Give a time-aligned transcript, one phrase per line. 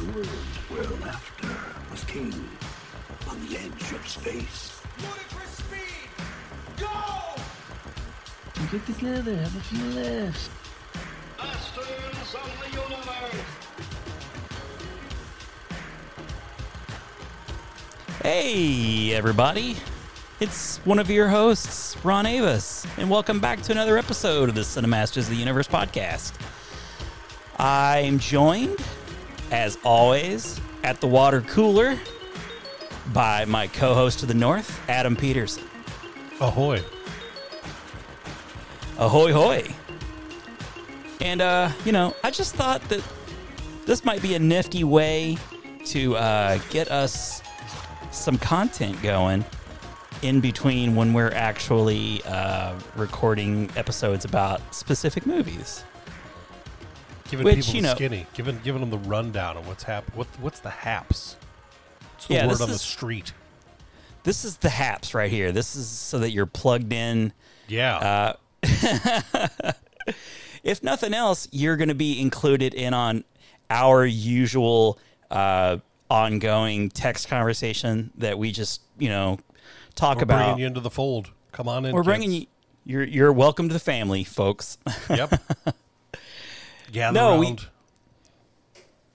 [0.00, 0.26] a world
[0.68, 1.48] where laughter
[1.90, 2.32] was king
[3.28, 4.80] on the edge of space.
[4.98, 6.08] Ludicrous speed!
[6.78, 6.88] Go!
[8.72, 10.48] Get together, have a few laughs.
[11.38, 13.44] Masters of the Universe!
[18.22, 19.76] Hey, everybody.
[20.38, 24.62] It's one of your hosts, Ron Avis, and welcome back to another episode of the
[24.62, 26.32] Cinemasters of the Universe podcast.
[27.58, 28.78] I'm joined,
[29.50, 31.98] as always, at the water cooler
[33.12, 35.64] by my co host to the north, Adam Peterson.
[36.40, 36.82] Ahoy.
[38.98, 39.74] Ahoy, hoy.
[41.20, 43.02] And, uh, you know, I just thought that
[43.84, 45.36] this might be a nifty way
[45.86, 47.42] to uh, get us
[48.10, 49.44] some content going
[50.22, 55.84] in between when we're actually uh, recording episodes about specific movies.
[57.30, 60.16] Giving Which, people you the know- skinny, giving giving them the rundown of what's happened.
[60.16, 61.36] What what's the haps?
[62.16, 63.32] It's the Yeah, word on the is- street.
[64.22, 65.50] This is the haps right here.
[65.52, 67.32] This is so that you're plugged in.
[67.68, 68.34] Yeah.
[68.62, 69.72] Uh,
[70.62, 73.24] If nothing else, you're going to be included in on
[73.70, 74.98] our usual
[75.30, 75.78] uh,
[76.10, 79.38] ongoing text conversation that we just, you know,
[79.94, 80.44] talk We're about.
[80.44, 81.30] bringing you into the fold.
[81.52, 81.94] Come on in.
[81.94, 82.46] We're bringing you.
[82.84, 84.76] You're you're welcome to the family, folks.
[85.08, 85.40] Yep.
[86.92, 87.56] Gather No, we,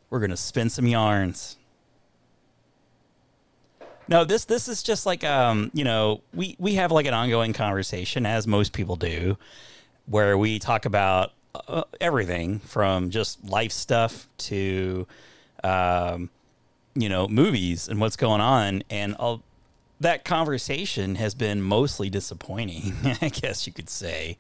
[0.09, 1.57] we're gonna spin some yarns.
[4.07, 7.53] No, this this is just like um, you know, we we have like an ongoing
[7.53, 9.37] conversation as most people do,
[10.05, 11.31] where we talk about
[11.67, 15.07] uh, everything from just life stuff to,
[15.63, 16.29] um,
[16.93, 19.43] you know, movies and what's going on, and all
[19.99, 24.37] that conversation has been mostly disappointing, I guess you could say,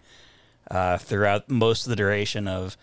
[0.69, 2.77] uh, throughout most of the duration of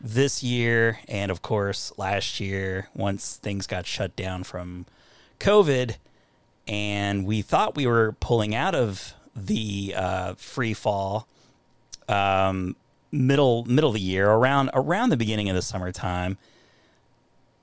[0.00, 4.84] this year and of course last year once things got shut down from
[5.40, 5.96] covid
[6.66, 11.26] and we thought we were pulling out of the uh, free fall
[12.08, 12.76] um,
[13.10, 16.36] middle middle of the year around around the beginning of the summertime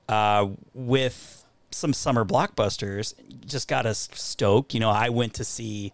[0.08, 3.14] uh, with some summer blockbusters
[3.46, 4.74] just got us stoked.
[4.74, 5.92] You know i went to see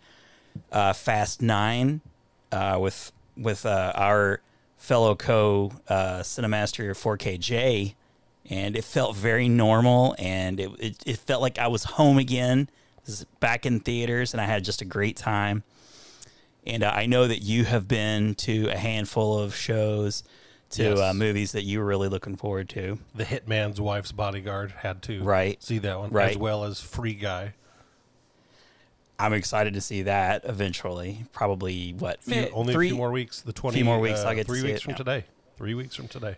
[0.72, 2.00] uh, fast nine
[2.52, 4.40] uh, with with uh, our
[4.78, 7.94] fellow co uh, Cinemaster 4KJ,
[8.50, 12.70] and it felt very normal, and it, it, it felt like I was home again.
[13.06, 15.62] Was back in theaters, and I had just a great time.
[16.66, 20.22] And uh, I know that you have been to a handful of shows,
[20.70, 20.98] to Yes.
[20.98, 22.98] uh, movies that you were really looking forward to.
[23.14, 25.62] the hitman's wife's bodyguard had to Right.
[25.62, 26.32] see that one Right.
[26.32, 27.54] as well as Free Guy.
[29.18, 31.26] I'm excited to see that eventually.
[31.32, 33.40] Probably what Few, only three- a few more weeks.
[33.40, 34.96] The twenty few more weeks, Uh, I'll get to three weeks from now.
[34.98, 35.24] today.
[35.56, 36.36] Three weeks from today.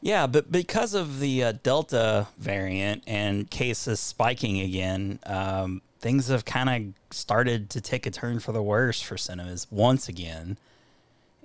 [0.00, 6.44] Yeah, but because of the uh, Delta variant and cases spiking again, um, things have
[6.44, 10.58] kind of started to take a turn for the worse for cinemas once again.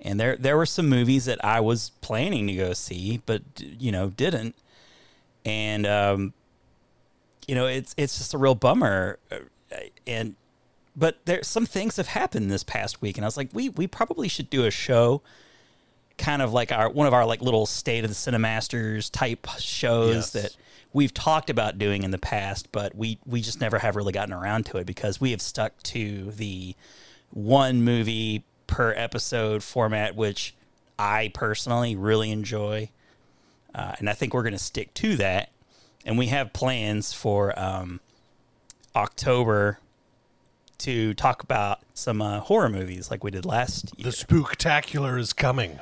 [0.00, 3.92] And there, there were some movies that I was planning to go see, but you
[3.92, 4.56] know didn't.
[5.44, 6.34] And um,
[7.46, 9.18] you know, it's it's just a real bummer.
[10.06, 10.34] And
[10.96, 13.86] but there, some things have happened this past week, and I was like, we we
[13.86, 15.22] probably should do a show
[16.18, 20.14] kind of like our one of our like little state of the cinemasters type shows
[20.14, 20.30] Yes.
[20.30, 20.56] that
[20.92, 24.34] we've talked about doing in the past but we we just never have really gotten
[24.34, 26.76] around to it because we have stuck to the
[27.30, 30.54] one movie per episode format which
[30.98, 32.90] i personally really enjoy
[33.74, 35.50] uh, and i think we're going to stick to that
[36.04, 38.00] and we have plans for um,
[38.94, 39.78] october
[40.82, 45.32] to talk about some uh, horror movies like we did last year The spooktacular is
[45.32, 45.80] coming.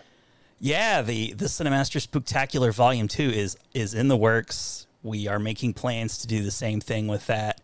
[0.59, 4.87] yeah, the the Cinemaster Spooktacular Volume Two is is in the works.
[5.03, 7.61] We are making plans to do the same thing with that.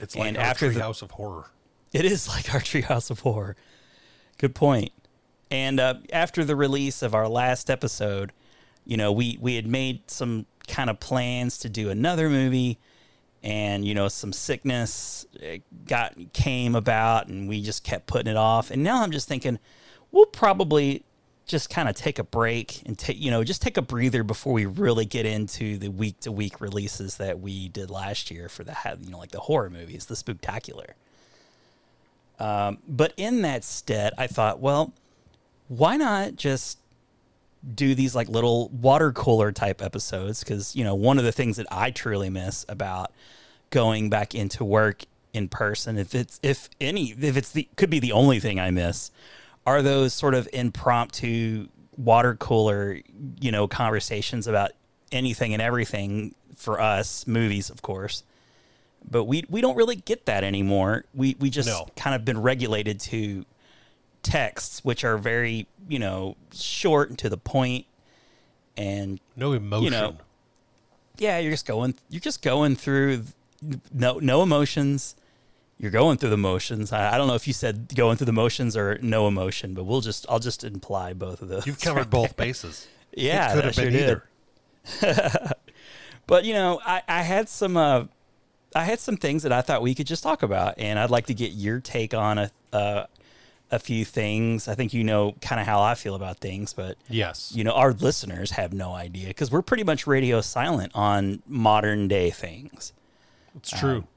[0.00, 1.50] It's like And our after the- Treehouse of Horror.
[1.92, 3.56] It is like our Treehouse of Horror.
[4.38, 4.92] Good point.
[5.50, 8.32] And uh, after the release of our last episode,
[8.84, 12.78] you know, we we had made some kind of plans to do another movie,
[13.42, 18.36] and you know, some sickness uh, got came about, and we just kept putting it
[18.36, 18.70] off.
[18.70, 19.58] And now I'm just thinking,
[20.10, 21.04] we'll probably
[21.46, 24.52] just kind of take a break and take you know just take a breather before
[24.52, 28.64] we really get into the week to week releases that we did last year for
[28.64, 30.90] the you know like the horror movies, the spooktacular.
[32.38, 34.92] Um, but in that stead, I thought, well,
[35.66, 36.78] why not just
[37.74, 40.40] do these like little water cooler type episodes?
[40.42, 43.12] Because you know, one of the things that I truly miss about
[43.70, 47.98] going back into work in person, if it's if any, if it's the could be
[47.98, 49.10] the only thing I miss,
[49.66, 53.00] are those sort of impromptu water cooler,
[53.40, 54.70] you know, conversations about
[55.12, 58.22] anything and everything for us movies, of course.
[59.10, 61.04] But we we don't really get that anymore.
[61.14, 61.86] We we just No.
[61.96, 63.44] kind of been regulated to
[64.22, 67.86] texts, which are very you know short and to the point,
[68.76, 69.90] and No emotion.
[69.92, 70.16] know,
[71.16, 73.24] yeah, you're just going you're just going through
[73.92, 75.14] no no emotions.
[75.80, 76.92] You're going through the motions.
[76.92, 79.84] I, I don't know if you said going through the motions or no emotion, but
[79.84, 81.66] we'll just I'll just imply both of those.
[81.66, 82.88] You've covered both bases.
[83.16, 84.20] Yeah, it could have been did.
[85.02, 85.52] either.
[86.26, 88.04] But you know, I, I had some uh,
[88.74, 91.24] I had some things that I thought we could just talk about, and I'd like
[91.26, 93.06] to get your take on a uh,
[93.70, 94.66] a few things.
[94.68, 97.52] I think you know kind of how I feel about things, but Yes.
[97.54, 102.08] you know, our listeners have no idea because we're pretty much radio silent on modern
[102.08, 102.92] day things.
[103.56, 103.96] it's true.
[103.98, 104.08] Um,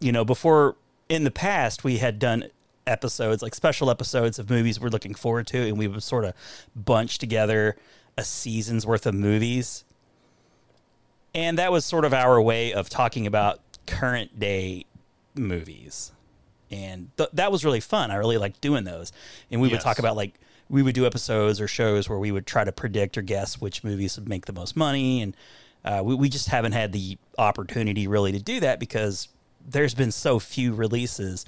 [0.00, 0.76] you know, before
[1.08, 2.44] in the past we had done
[2.86, 6.32] episodes like special episodes of movies we're looking forward to, and we would sort of
[6.74, 7.76] bunch together
[8.16, 9.84] a season's worth of movies.
[11.34, 14.86] And that was sort of our way of talking about current day
[15.34, 16.12] movies.
[16.70, 18.10] And th- that was really fun.
[18.10, 19.12] I really liked doing those.
[19.50, 20.34] And we would talk about like
[20.68, 23.84] we would do episodes or shows where we would try to predict or guess which
[23.84, 25.22] movies would make the most money.
[25.22, 25.36] And
[25.84, 29.28] uh, we, we just haven't had the opportunity really to do that because
[29.66, 31.44] there's been so few releases.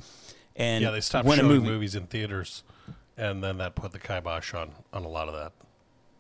[0.55, 2.62] And yeah, they stopped when showing movie, movies in theaters,
[3.17, 5.53] and then that put the kibosh on on a lot of that.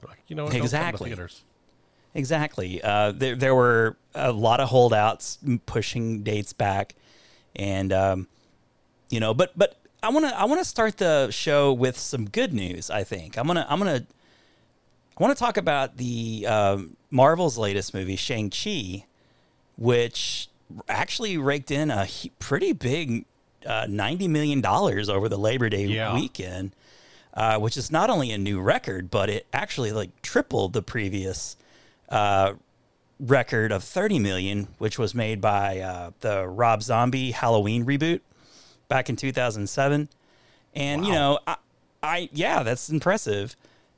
[0.06, 1.10] Like, you know, what, don't come to Exactly.
[1.10, 1.42] theaters.
[2.14, 2.82] Exactly.
[2.82, 6.94] Uh, there there were a lot of holdouts pushing dates back,
[7.56, 8.28] and um,
[9.10, 12.28] you know, but but I want to I want to start the show with some
[12.28, 12.90] good news.
[12.90, 14.04] I think I'm gonna I'm gonna
[15.18, 19.04] I want to talk about the um, Marvel's latest movie Shang Chi,
[19.76, 20.48] which
[20.88, 23.24] actually raked in a he- pretty big
[23.66, 26.14] uh, ninety million dollars over the Labor Day Yeah.
[26.14, 26.72] weekend,
[27.34, 31.56] uh, which is not only a new record, but it actually like tripled the previous
[32.08, 32.54] uh,
[33.20, 38.20] record of 30 million, which was made by uh, the Rob Zombie Halloween reboot
[38.88, 40.08] back in 2007.
[40.74, 41.56] And you know, I,
[42.02, 43.56] I yeah, that's impressive.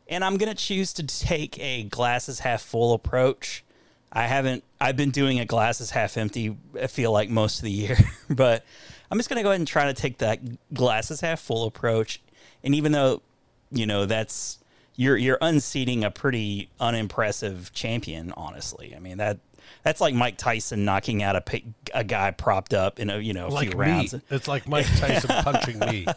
[0.08, 3.64] And I'm gonna choose to take a glasses half full approach.
[4.12, 4.64] I haven't.
[4.80, 6.56] I've been doing a glasses half empty.
[6.80, 7.96] I feel like most of the year,
[8.30, 8.64] but
[9.10, 10.40] I'm just gonna go ahead and try to take that
[10.74, 12.20] glasses half full approach.
[12.64, 13.22] And even though,
[13.70, 14.58] you know, that's
[14.96, 18.32] you're you're unseating a pretty unimpressive champion.
[18.36, 19.38] Honestly, I mean that
[19.82, 21.62] that's like Mike Tyson knocking out a
[21.94, 24.14] a guy propped up in a you know a Like few me, rounds.
[24.30, 26.06] it's like Mike Tyson punching me.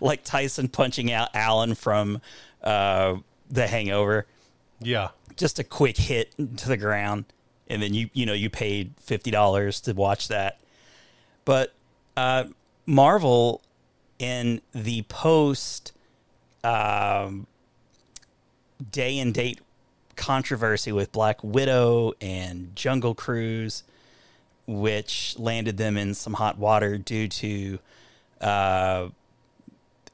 [0.00, 2.20] like Tyson punching out Alan from
[2.62, 3.16] uh,
[3.50, 4.26] The Hangover.
[4.80, 7.24] Yeah, Just a quick hit to the ground,
[7.68, 10.60] and then you you know you paid fifty dollars to watch that.
[11.44, 11.72] But
[12.16, 12.44] uh,
[12.86, 13.62] Marvel
[14.18, 15.92] in the post
[16.64, 17.46] um,
[18.90, 19.60] day and date
[20.16, 23.82] controversy with Black Widow and Jungle Cruise,
[24.66, 27.78] which landed them in some hot water due to
[28.40, 29.08] uh,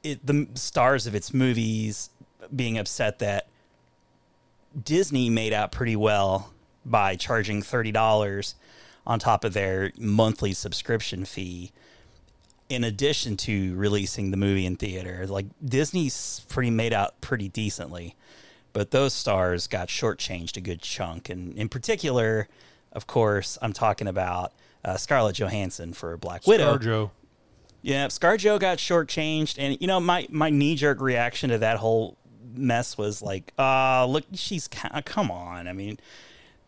[0.03, 2.09] it, the stars of its movies
[2.55, 3.47] being upset that
[4.83, 6.53] Disney made out pretty well
[6.85, 8.55] by charging thirty dollars
[9.05, 11.71] on top of their monthly subscription fee.
[12.69, 18.15] In addition to releasing the movie in theater, like Disney's pretty made out pretty decently,
[18.79, 21.29] but those stars got shortchanged a good chunk.
[21.29, 22.47] And in particular,
[22.93, 24.53] of course, I'm talking about
[24.85, 26.77] uh, Scarlett Johansson for Black Widow.
[26.77, 27.11] ScarJo.
[27.81, 32.15] Yeah, ScarJo got shortchanged, and you know my my knee jerk reaction to that whole
[32.55, 35.67] mess was like, uh look, she's ki- come on.
[35.67, 35.99] I mean,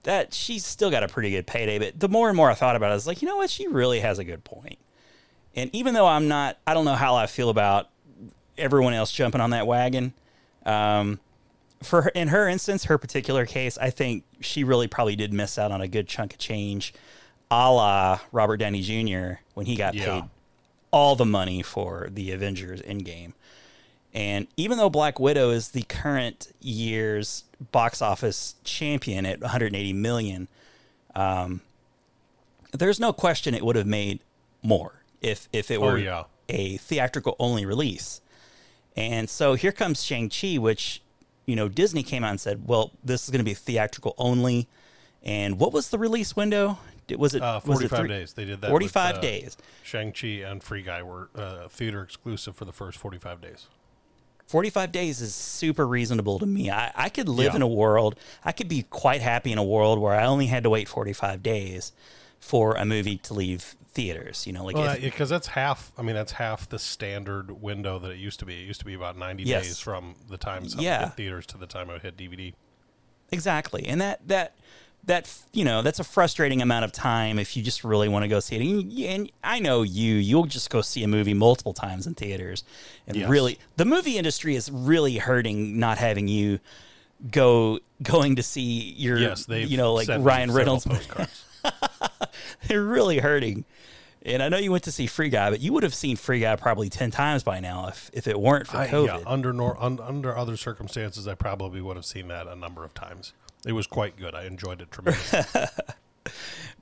[0.04, 2.76] that she's still got a pretty good payday, but the more and more I thought
[2.76, 4.80] about it, I was like, you know what, she really has a good point.
[5.56, 7.88] And even though I'm not, I don't know how I feel about
[8.58, 10.12] everyone else jumping on that wagon.
[10.66, 11.22] Um,
[11.84, 15.72] for in her instance, her particular case, I think she really probably did miss out
[15.72, 16.94] on a good chunk of change,
[17.50, 19.40] a la Robert Downey Jr.
[19.54, 20.06] when he got Yeah.
[20.22, 20.24] paid
[20.92, 23.34] all the money for the Avengers Endgame.
[24.14, 30.50] And even though Black Widow is the current year's box office champion at 180 million,
[31.16, 31.62] um,
[32.74, 34.20] there's no question it would have made
[34.64, 36.24] more if if it Oh, were yeah.
[36.50, 38.22] a theatrical only release.
[38.98, 41.02] And so here comes Shang Chi, which
[41.46, 44.68] you know Disney came out and said, "Well, this is going to be theatrical only."
[45.24, 46.80] And what was the release window?
[47.18, 48.34] Was it Uh, was it 45 three- days.
[48.34, 48.68] They did that.
[48.72, 49.58] with, 45 uh, days.
[49.84, 53.68] Shang-Chi and Free Guy were uh, theater exclusive for the first 45 days.
[54.48, 56.70] 45 days is super reasonable to me.
[56.72, 57.58] I, I could live Yeah.
[57.58, 60.64] in a world, I could be quite happy in a world where I only had
[60.64, 61.92] to wait 45 days
[62.42, 64.46] for a movie to leave theaters.
[64.46, 65.92] You know, like Well, if- because that's half.
[65.98, 68.62] I mean, that's half the standard window that it used to be.
[68.62, 69.64] It used to be about 90 Yes.
[69.68, 71.06] days from the time something Yeah.
[71.06, 72.54] hit theaters to the time it hit DVD.
[73.32, 73.86] exactly.
[73.88, 74.56] And that that
[75.04, 78.28] that you know that's a frustrating amount of time if you just really want to
[78.28, 78.62] go see it.
[78.62, 82.64] And, and I know you, you'll just go see a movie multiple times in theaters,
[83.08, 83.30] and Yes.
[83.30, 86.60] really, the movie industry is really hurting not having you
[87.32, 90.86] go going to see your Yes, you know like Ryan Reynolds.
[92.68, 93.66] They're really hurting.
[94.24, 96.42] And I know you went to see Free Guy, but you would have seen Free
[96.42, 99.08] Guy probably ten times by now if, if it weren't for I, COVID.
[99.08, 102.84] yeah, under nor, un, under other circumstances, I probably would have seen that a number
[102.84, 103.34] of times.
[103.66, 104.36] It was quite good.
[104.36, 105.42] I enjoyed it tremendously.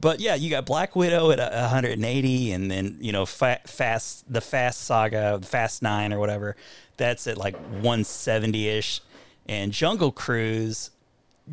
[0.01, 4.39] But yeah, you got Black Widow at 180, and then you know fa- Fast the
[4.41, 6.55] Fast Saga, Fast Nine or whatever,
[6.97, 9.01] that's at like 170 ish,
[9.47, 10.91] and Jungle Cruise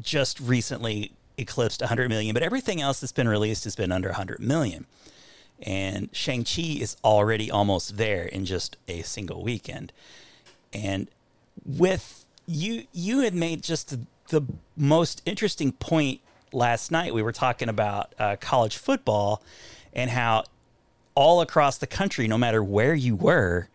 [0.00, 4.40] just recently eclipsed 100 million, but everything else that's been released has been under 100
[4.40, 4.86] million,
[5.60, 9.92] and Shang Chi is already almost there in just a single weekend,
[10.72, 11.08] and
[11.64, 14.42] with you you had made just the, the
[14.76, 16.20] most interesting point
[16.52, 17.12] last night.
[17.12, 19.42] We were talking about uh, college football
[19.92, 20.44] and how
[21.14, 23.68] all across the country no matter where you were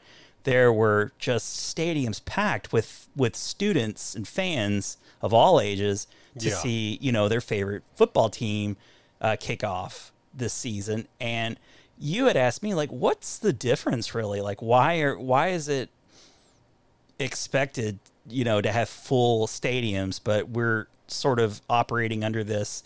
[0.43, 6.07] there were just stadiums packed with with students and fans of all ages
[6.39, 6.55] to Yeah.
[6.55, 8.77] see you know their favorite football team
[9.19, 11.57] uh, kick off this season and
[11.99, 15.89] you had asked me like what's the difference really like why are why is it
[17.19, 22.83] expected, you know, to have full stadiums, but we're sort of operating under this,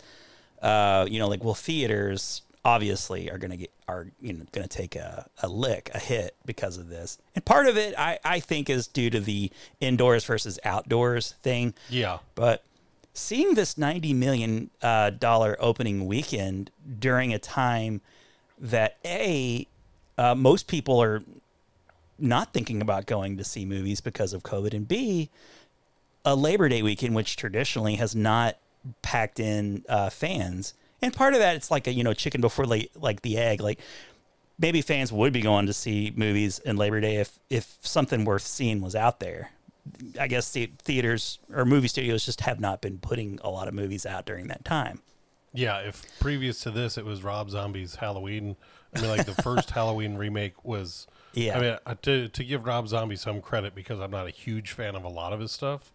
[0.62, 4.66] uh, you know, like well, theaters obviously are going to get are you know going
[4.66, 8.18] to take a, a lick, a hit because of this, and part of it I
[8.24, 9.50] I think is due to the
[9.80, 12.18] indoors versus outdoors thing, yeah.
[12.34, 12.64] but
[13.16, 18.00] seeing this ninety million uh, dollar opening weekend during a time
[18.58, 19.66] that a
[20.18, 21.22] uh, most people are
[22.18, 25.30] not thinking about going to see movies because of COVID, and B,
[26.24, 28.56] a Labor Day weekend, which traditionally has not
[29.02, 30.74] packed in uh, fans.
[31.02, 33.60] And part of that, it's like a you know chicken before late, like the egg.
[33.60, 33.80] Like
[34.58, 38.42] maybe fans would be going to see movies in Labor Day if if something worth
[38.42, 39.50] seeing was out there.
[40.18, 43.74] I guess the theaters or movie studios just have not been putting a lot of
[43.74, 45.00] movies out during that time.
[45.52, 48.56] Yeah, if previous to this it was Rob Zombie's Halloween,
[48.94, 51.06] I mean, like the first Halloween remake was.
[51.32, 51.58] Yeah.
[51.58, 54.72] I mean, uh, to to give Rob Zombie some credit because I'm not a huge
[54.72, 55.92] fan of a lot of his stuff.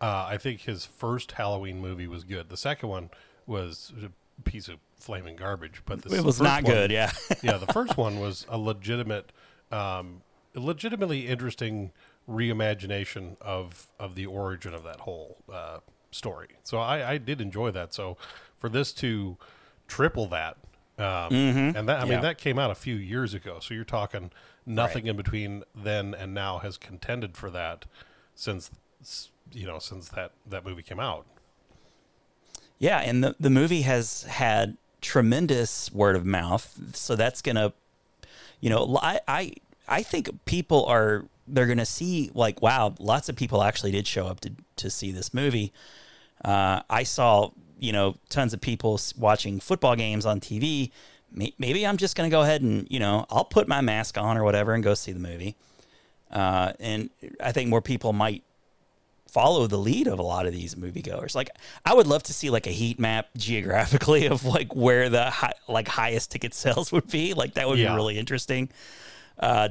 [0.00, 2.48] Uh, I think his first Halloween movie was good.
[2.48, 3.10] The second one
[3.46, 4.10] was a
[4.42, 6.90] piece of flaming garbage, but the It was not one- good.
[6.90, 7.12] Yeah.
[7.42, 9.30] yeah, the first one was a legitimate,
[9.70, 10.22] um,
[10.54, 11.92] legitimately interesting
[12.28, 15.78] reimagination of of the origin of that whole uh,
[16.10, 16.48] story.
[16.62, 17.92] So I, I did enjoy that.
[17.94, 18.16] So
[18.58, 19.36] for this to
[19.88, 20.56] triple that,
[20.98, 22.20] um, and that I mean Yeah.
[22.20, 23.58] that came out a few years ago.
[23.60, 24.30] So you're talking
[24.64, 27.84] nothing in between then and now has contended for that
[28.34, 28.70] since
[29.52, 31.26] you know since that that movie came out.
[32.78, 37.72] Yeah, and the the movie has had tremendous word of mouth, so that's gonna,
[38.60, 39.52] you know, I I
[39.88, 44.26] I think people are they're gonna see like wow, lots of people actually did show
[44.26, 45.72] up to to see this movie.
[46.44, 50.90] Uh, I saw you know tons of people watching football games on TV.
[51.58, 54.44] Maybe I'm just gonna go ahead and you know I'll put my mask on or
[54.44, 55.56] whatever and go see the movie.
[56.30, 57.10] Uh, and
[57.42, 58.42] I think more people might
[59.30, 61.34] follow the lead of a lot of these moviegoers.
[61.34, 61.50] Like
[61.86, 65.54] I would love to see like a heat map geographically of like where the high,
[65.68, 67.32] like highest ticket sales would be.
[67.34, 67.90] Like that would Yeah.
[67.92, 68.68] be really interesting.
[69.42, 69.68] Uh,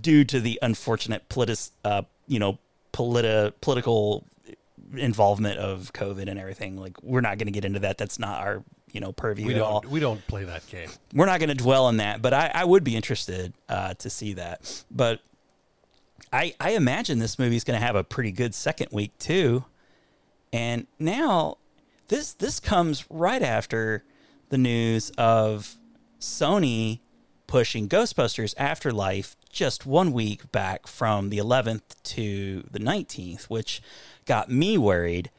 [0.00, 2.58] due to the unfortunate politis, uh, you know,
[2.92, 4.26] politi- political
[4.94, 6.76] involvement of COVID and everything.
[6.76, 7.98] Like we're not going to get into that.
[7.98, 8.62] That's not our
[8.92, 10.88] you know purview We at all don't we don't play that game.
[11.12, 14.10] we're not going to dwell on that, but I, I would be interested uh, to
[14.10, 14.84] see that.
[14.90, 15.20] But
[16.32, 19.64] I I imagine this movie is going to have a pretty good second week too.
[20.52, 21.58] And now
[22.08, 24.04] this this comes right after
[24.50, 25.74] the news of
[26.20, 27.00] Sony
[27.46, 33.80] pushing Ghostbusters Afterlife just one week back from the 11th to the 19th, which
[34.26, 35.30] got me worried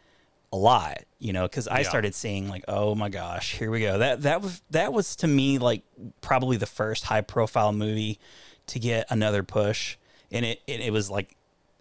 [0.54, 1.90] a lot, you know, because I Yeah.
[1.90, 3.98] started seeing like, oh my gosh, here we go.
[3.98, 5.82] That that was that was to me like
[6.22, 8.20] probably the first high profile movie
[8.68, 9.98] to get another push,
[10.32, 11.36] and it it, it was like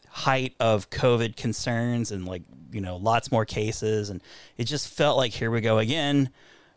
[0.09, 4.21] height of COVID concerns and like you know lots more cases, and
[4.57, 6.31] it just felt like here we go again.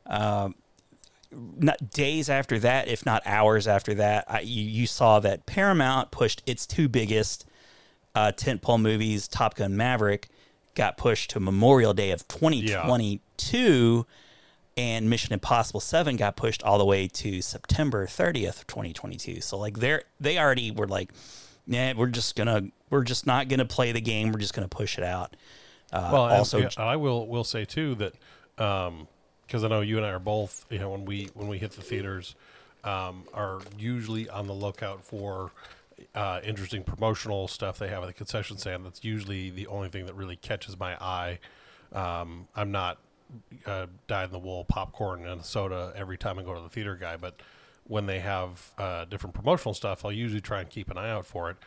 [0.05, 0.55] Um,
[1.31, 6.11] not days after that, if not hours after that, I, you, you saw that Paramount
[6.11, 7.45] pushed its two biggest
[8.15, 10.29] uh, tentpole movies, Top Gun Maverick,
[10.75, 14.05] got pushed to Memorial Day of 2022,
[14.77, 19.41] and Mission Impossible 7 got pushed all the way to September 30th of 2022.
[19.41, 21.11] So like they're they already were like,
[21.65, 24.31] yeah, we're just gonna we're just not gonna play the game.
[24.31, 25.35] We're just gonna push it out.
[25.91, 28.13] Uh, Well, and- also, yeah, I will will say too that
[29.47, 31.71] because I know you and I are both you know when we when we hit
[31.71, 32.35] the theaters
[32.83, 35.51] um, are usually on the lookout for
[36.13, 38.85] uh, interesting promotional stuff they have at the concession stand.
[38.85, 41.39] That's usually the only thing that really catches my eye.
[41.91, 42.99] Um, I'm not
[43.65, 46.95] uh, dyed in the wool popcorn and soda every time I go to the theater
[46.95, 47.41] guy, but
[47.85, 51.25] when they have uh, different promotional stuff, I'll usually try and keep an eye out
[51.25, 51.57] for it.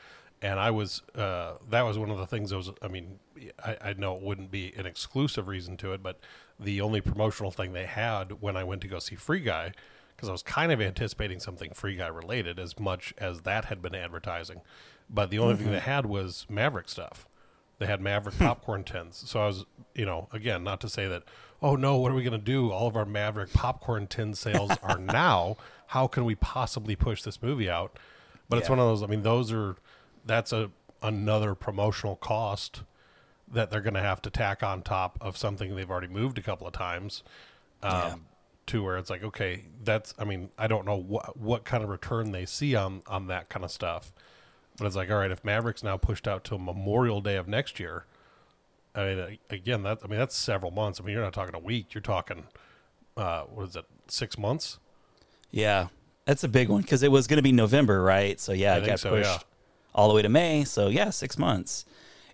[0.43, 2.71] And I was uh, that was one of the things that was.
[2.81, 3.19] I mean,
[3.63, 6.19] I, I know it wouldn't be an exclusive reason to it, but
[6.59, 9.73] the only promotional thing they had when I went to go see Free Guy,
[10.17, 13.83] because I was kind of anticipating something Free Guy related as much as that had
[13.83, 14.63] been advertising,
[15.11, 17.27] but the only thing they had was Maverick stuff.
[17.79, 19.23] They had Maverick popcorn tins.
[19.27, 21.25] So I was, you know, again, not to say that,
[21.63, 22.71] oh no, what are we going to do?
[22.71, 25.57] All of our Maverick popcorn tin sales are now.
[25.89, 27.99] How can we possibly push this movie out?
[28.51, 29.03] But it's one of those.
[29.03, 29.77] I mean, those are
[30.25, 30.71] that's a
[31.03, 32.83] another promotional cost
[33.49, 36.43] that they're going to have to tack on top of something they've already moved a
[36.43, 37.23] couple of times.
[37.83, 38.15] Um, Yeah.
[38.67, 40.15] To where it's like, okay, that's.
[40.17, 43.49] I mean, I don't know what what kind of return they see on on that
[43.49, 44.13] kind of stuff.
[44.79, 47.81] But it's like, all right, if Mavericks now pushed out to Memorial Day of next
[47.81, 48.05] year,
[48.95, 51.01] I mean, again, that I mean, that's several months.
[51.01, 51.95] I mean, you're not talking a week.
[51.95, 52.45] You're talking,
[53.17, 54.79] uh, what is it, six months?
[55.51, 55.89] yeah,
[56.25, 58.39] that's a big one because it was going to be November, right?
[58.39, 59.39] So yeah, I it got so, pushed yeah.
[59.95, 60.65] All the way to May.
[60.65, 61.85] So yeah, six months.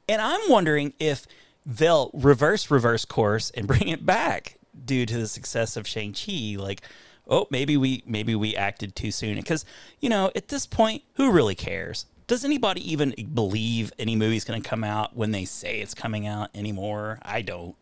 [0.08, 1.26] And I'm wondering if
[1.64, 6.56] they'll reverse reverse course and bring it back due to the success of Shang Chi.
[6.58, 6.82] Like,
[7.28, 9.64] oh, maybe we maybe we acted too soon because
[10.00, 12.06] you know at this point, who really cares?
[12.26, 16.26] Does anybody even believe any movie's going to come out when they say it's coming
[16.26, 17.20] out anymore?
[17.22, 17.76] I don't.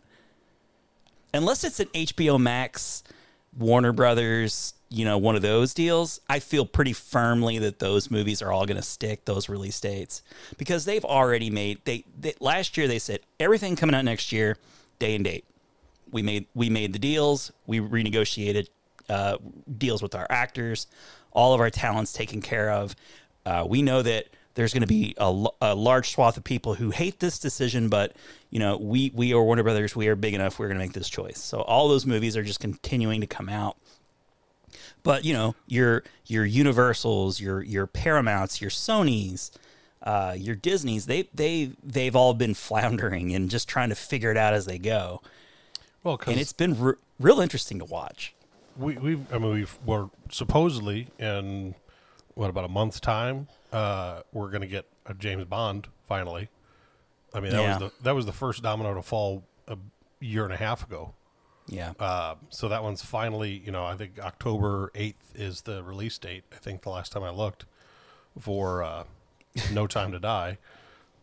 [1.32, 3.02] Unless it's an HBO Max,
[3.58, 8.42] Warner Brothers, you know, one of those deals, I feel pretty firmly that those movies
[8.42, 10.22] are all going to stick those release dates
[10.56, 14.56] because they've already made they, they last year they said everything coming out next year,
[14.98, 15.44] day and date.
[16.10, 18.68] We made we made the deals, we renegotiated
[19.08, 19.38] uh,
[19.78, 20.86] deals with our actors,
[21.32, 22.94] all of our talents taken care of.
[23.44, 27.18] Uh, we know that there's going to be a large swath of people who hate
[27.20, 28.14] this decision, but
[28.50, 29.96] you know, we we are Warner Brothers.
[29.96, 30.58] We are big enough.
[30.58, 31.38] We're going to make this choice.
[31.38, 33.76] So all those movies are just continuing to come out.
[35.02, 39.50] But you know, your your Universals, your your Paramounts, your Sonys,
[40.02, 44.36] uh, your Disney's, they they they've all been floundering and just trying to figure it
[44.36, 45.20] out as they go.
[46.02, 48.34] Well, And it's been re- real interesting to watch.
[48.76, 51.74] we we've I mean we were supposedly in
[52.34, 56.48] what about a month's time uh, we're going to get a James Bond finally.
[57.32, 57.78] I mean that Yeah.
[57.78, 59.76] was the that was the first domino to fall a
[60.20, 61.14] year and a half ago.
[61.66, 61.92] Yeah.
[61.98, 66.44] Uh, so that one's finally, you know, I think October 8th is the release date.
[66.52, 67.64] I think the last time I looked
[68.38, 69.04] for uh,
[69.72, 70.58] No Time to Die.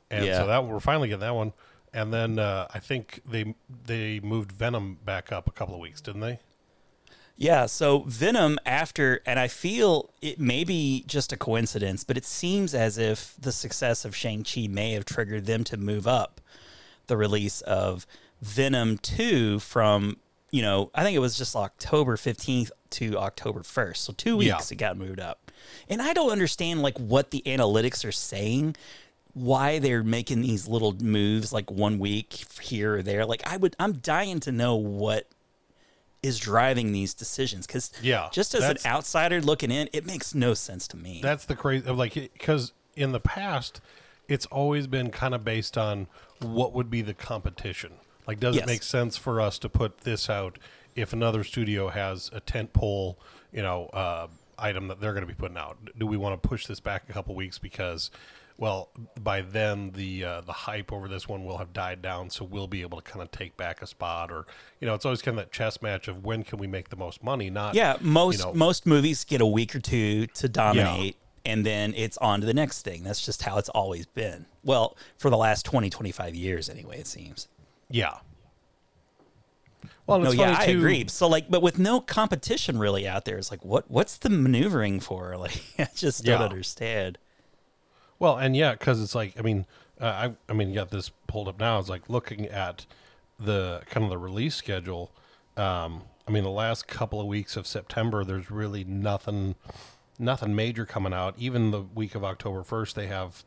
[0.10, 0.40] And Yeah.
[0.40, 1.54] so that we're finally getting that one.
[1.94, 3.54] And then uh, I think they
[3.86, 6.40] they moved Venom back up a couple of weeks, didn't they?
[7.42, 12.24] Yeah, so Venom after, and I feel it may be just a coincidence, but it
[12.24, 16.40] seems as if the success of Shang-Chi may have triggered them to move up
[17.08, 18.06] the release of
[18.44, 20.18] Venom 2 from,
[20.52, 23.98] you know, I think it was just October 15th to October 1st.
[23.98, 24.56] So two Yeah.
[24.58, 25.52] weeks it got moved up.
[25.90, 28.76] And I don't understand like what the analytics are saying,
[29.34, 33.26] why they're making these little moves like one week here or there.
[33.26, 35.28] Like I would I'm dying to know what
[36.24, 40.54] is driving these decisions because Yeah, just as an outsider looking in it makes no
[40.54, 43.82] sense to me That's the crazy, like, because in the past,
[44.28, 46.08] it's always been kind of based on
[46.40, 47.94] what would be the competition.
[48.28, 48.64] Like, does Yes.
[48.64, 50.60] it make sense for us to put this out
[50.96, 53.18] if another studio has a tent pole,
[53.52, 54.28] you know, uh,
[54.60, 55.78] item that they're going to be putting out?
[55.98, 58.12] Do we want to push this back a couple weeks because,
[58.62, 62.46] well, by then the uh, the hype over this one will have died down, so
[62.46, 64.46] we'll be able to kind of take back a spot, or
[64.80, 66.96] you know, it's always kind of that chess match of when can we make the
[66.96, 70.48] most money, not yeah most you know, most movies get a week or two to
[70.48, 73.04] dominate and then it's on to the next thing.
[73.04, 74.46] That's just how it's always been.
[74.64, 77.48] Well for the last 20 25 years anyway it seems.
[77.90, 78.20] Yeah.
[80.06, 81.06] Well, no yeah i too- agree.
[81.08, 85.00] So like but with no competition really out there it's like what what's the maneuvering
[85.00, 85.36] for?
[85.40, 86.46] Like i just don't Yeah.
[86.46, 87.18] understand
[88.22, 89.66] Well, and yeah, because it's like I mean,
[90.00, 91.80] uh, I I mean, you got this pulled up now.
[91.80, 92.86] It's like looking at
[93.40, 95.12] the kind of the release schedule.
[95.58, 99.56] Um, I mean, the last couple of weeks of September, there's really nothing,
[100.20, 101.34] nothing major coming out.
[101.40, 103.44] Even the week of October first, they have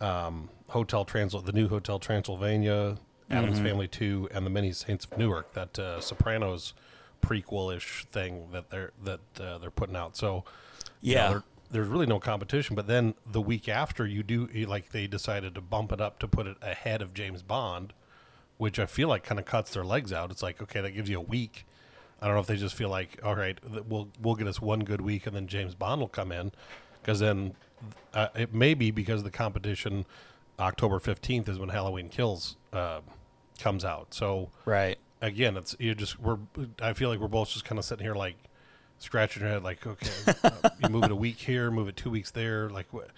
[0.00, 5.18] um, Hotel Transl, the new Hotel Transylvania, Addams Family Two, and the Many Saints of
[5.18, 5.52] Newark.
[5.54, 6.74] That uh, Sopranos
[7.22, 10.16] prequel-ish thing that they're that uh, they're putting out.
[10.16, 10.44] So
[11.00, 11.40] you know, Yeah.
[11.72, 12.76] There's really no competition.
[12.76, 16.28] But then the week after, you do like they decided to bump it up to
[16.28, 17.92] put it ahead of James Bond,
[18.58, 20.30] which I feel like kind of cuts their legs out.
[20.30, 21.66] It's like okay, that gives you a week.
[22.20, 23.58] I don't know if they just feel like all right,
[23.88, 26.52] we'll we'll get us one good week, and then James Bond will come in,
[27.00, 27.54] because then
[28.14, 30.06] uh, it may be because of the competition.
[30.60, 33.00] October fifteenth is when Halloween Kills uh,
[33.58, 34.14] comes out.
[34.14, 34.98] So Right.
[35.20, 36.38] again, it's you just we're.
[36.80, 38.36] I feel like we're both just kind of sitting here like
[39.02, 40.10] scratching our head, like okay,
[40.42, 43.10] uh, you move it a week here, move it two weeks there, like what,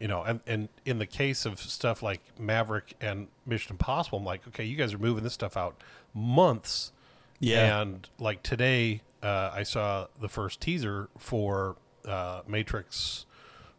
[0.00, 0.22] you know.
[0.22, 4.64] And and in the case of stuff like Maverick and Mission Impossible, I'm like, okay,
[4.64, 5.82] you guys are moving this stuff out
[6.14, 6.92] months.
[7.38, 7.80] Yeah.
[7.82, 13.26] And like today, uh, I saw the first teaser for uh, Matrix.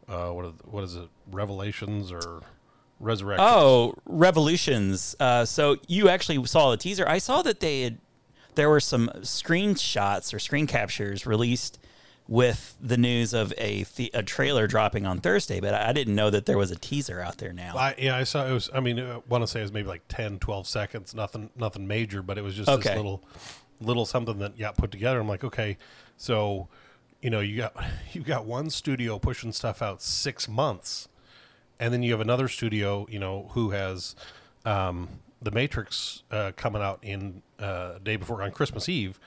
[0.08, 1.10] Uh, what is, what is it?
[1.32, 2.42] Revelations or
[3.00, 3.46] Resurrection?
[3.48, 5.16] Oh, Revolutions.
[5.20, 7.08] Uh, so you actually saw the teaser.
[7.08, 7.98] I saw that they had
[8.58, 11.80] there were some screenshots or screen captures released
[12.28, 16.30] with the news of a the, a trailer dropping on Thursday, but I didn't know
[16.30, 17.78] that there was a teaser out there now.
[17.78, 18.70] I, yeah, I saw it was.
[18.74, 21.16] I mean, I want to say it was maybe like 10, 12 seconds.
[21.16, 22.90] Nothing, nothing major, but it was just Okay.
[22.90, 23.24] this little,
[23.80, 25.22] little something that got put together.
[25.22, 25.78] I'm like, okay,
[26.18, 26.68] so,
[27.22, 27.74] you know, you got
[28.12, 31.08] you got one studio pushing stuff out six months,
[31.80, 34.16] and then you have another studio, you know, who has
[34.66, 35.08] um,
[35.42, 39.20] the Matrix uh, coming out in uh, day before on Christmas Eve,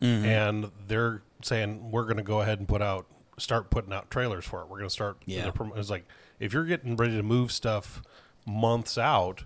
[0.00, 0.24] Mm-hmm.
[0.24, 3.04] and they're saying we're going to go ahead and put out
[3.36, 4.68] start putting out trailers for it.
[4.68, 5.18] We're going to start.
[5.26, 5.50] Yeah.
[5.50, 6.06] prom- It's like
[6.38, 8.02] if you're getting ready to move stuff
[8.46, 9.44] months out,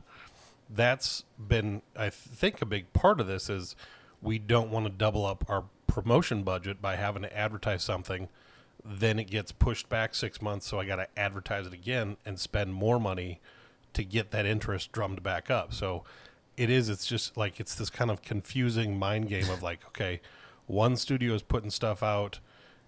[0.70, 3.74] that's been I think a big part of this is
[4.22, 8.28] we don't want to double up our promotion budget by having to advertise something.
[8.84, 12.38] Then it gets pushed back six months, so I got to advertise it again and
[12.38, 13.40] spend more money
[13.94, 15.72] to get that interest drummed back up.
[15.74, 16.04] So
[16.56, 16.88] it is.
[16.88, 20.20] It's just like it's this kind of confusing mind game of like, okay,
[20.66, 22.38] one studio is putting stuff out,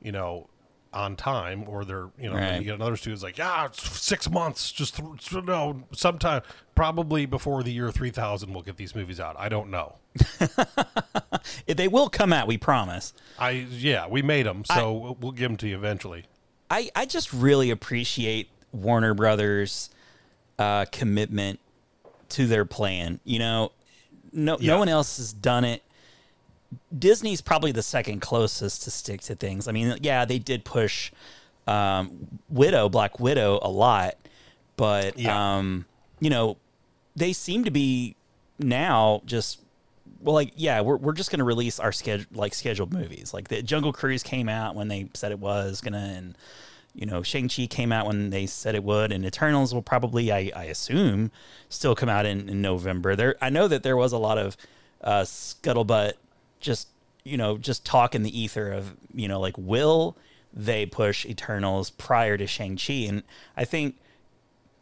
[0.01, 0.49] you know,
[0.93, 2.59] on time, or they're you know, Right.
[2.59, 6.41] you get another studio's like, yeah, it's six months, just th- no, sometime
[6.75, 9.37] probably before the year three thousand, we'll get these movies out.
[9.39, 9.97] I don't know.
[11.67, 13.13] they will come out, we promise.
[13.39, 16.25] I yeah, we made them, so we'll- we'll give them to you eventually.
[16.71, 19.91] I, I just really appreciate Warner Brothers'
[20.59, 21.61] uh, commitment
[22.31, 23.21] to their plan.
[23.25, 23.73] You know,
[24.33, 24.73] no Yeah.
[24.73, 25.83] no one else has done it.
[26.97, 29.69] Disney's probably the second closest to stick to things.
[29.69, 31.13] I mean, yeah, they did push
[31.67, 34.15] um, Widow, Black Widow, a lot,
[34.77, 35.57] but Yeah.
[35.57, 35.85] um,
[36.21, 36.57] you know,
[37.17, 38.15] they seem to be
[38.59, 39.61] now just
[40.21, 43.35] well, like yeah, we're we're just gonna release our schedule like scheduled movies.
[43.35, 46.39] Like the Jungle Cruise came out when they said it was gonna, and
[46.97, 50.33] you know Shang Chi came out when they said it would, and Eternals will probably,
[50.33, 51.31] I, I assume,
[51.69, 53.15] still come out in, in November.
[53.15, 54.57] There, I know that there was a lot of
[55.03, 56.15] uh, scuttlebutt,
[56.59, 56.89] just
[57.25, 60.17] you know, just talk in the ether of you know, like will
[60.53, 63.23] they push Eternals prior to Shang Chi, and
[63.57, 63.97] I think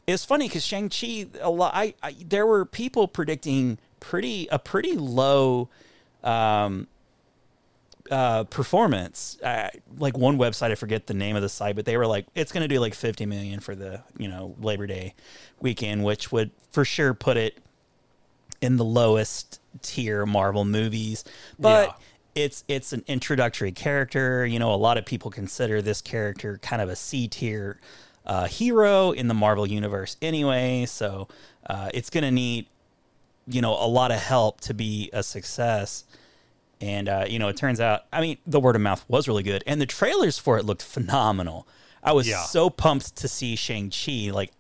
[0.07, 1.73] it's funny because Shang Chi, a lot.
[1.75, 5.69] I, I there were people predicting pretty a pretty low
[6.23, 6.87] um,
[8.11, 9.39] uh, performance.
[9.43, 12.27] Uh, like one website, I forget the name of the site, but they were like,
[12.35, 15.15] it's going to do like 50 million for the you know Labor Day
[15.61, 17.59] weekend, which would for sure put it
[18.61, 21.25] in the lowest tier Marvel movies.
[21.59, 21.95] But Yeah.
[22.45, 24.45] it's it's an introductory character.
[24.47, 27.81] You know, a lot of people consider this character kind of a C tier
[28.27, 30.87] uh, hero in the Marvel universe anyway.
[30.87, 31.29] So
[31.69, 32.67] uh, it's going to need
[33.47, 36.05] you know a lot of help to be a success.
[36.81, 39.43] And uh, you know, it turns out, I mean, the word of mouth was really
[39.43, 41.67] good, and the trailers for it looked phenomenal.
[42.03, 42.43] I was Yeah.
[42.45, 44.31] so pumped to see Shang Chi.
[44.33, 44.53] Like,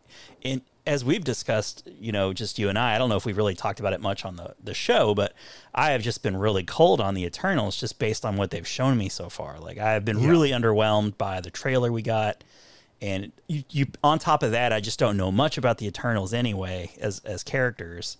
[0.42, 2.94] in as we've discussed, you know, just you and I.
[2.94, 5.32] I don't know if we've really talked about it much on the the show, but
[5.74, 8.96] I have just been really cold on the Eternals just based on what they've shown
[8.98, 9.58] me so far.
[9.58, 12.44] Like, I have been really underwhelmed by the trailer we got.
[13.02, 16.32] And you, you, on top of that, I just don't know much about the Eternals
[16.32, 18.16] anyway as as characters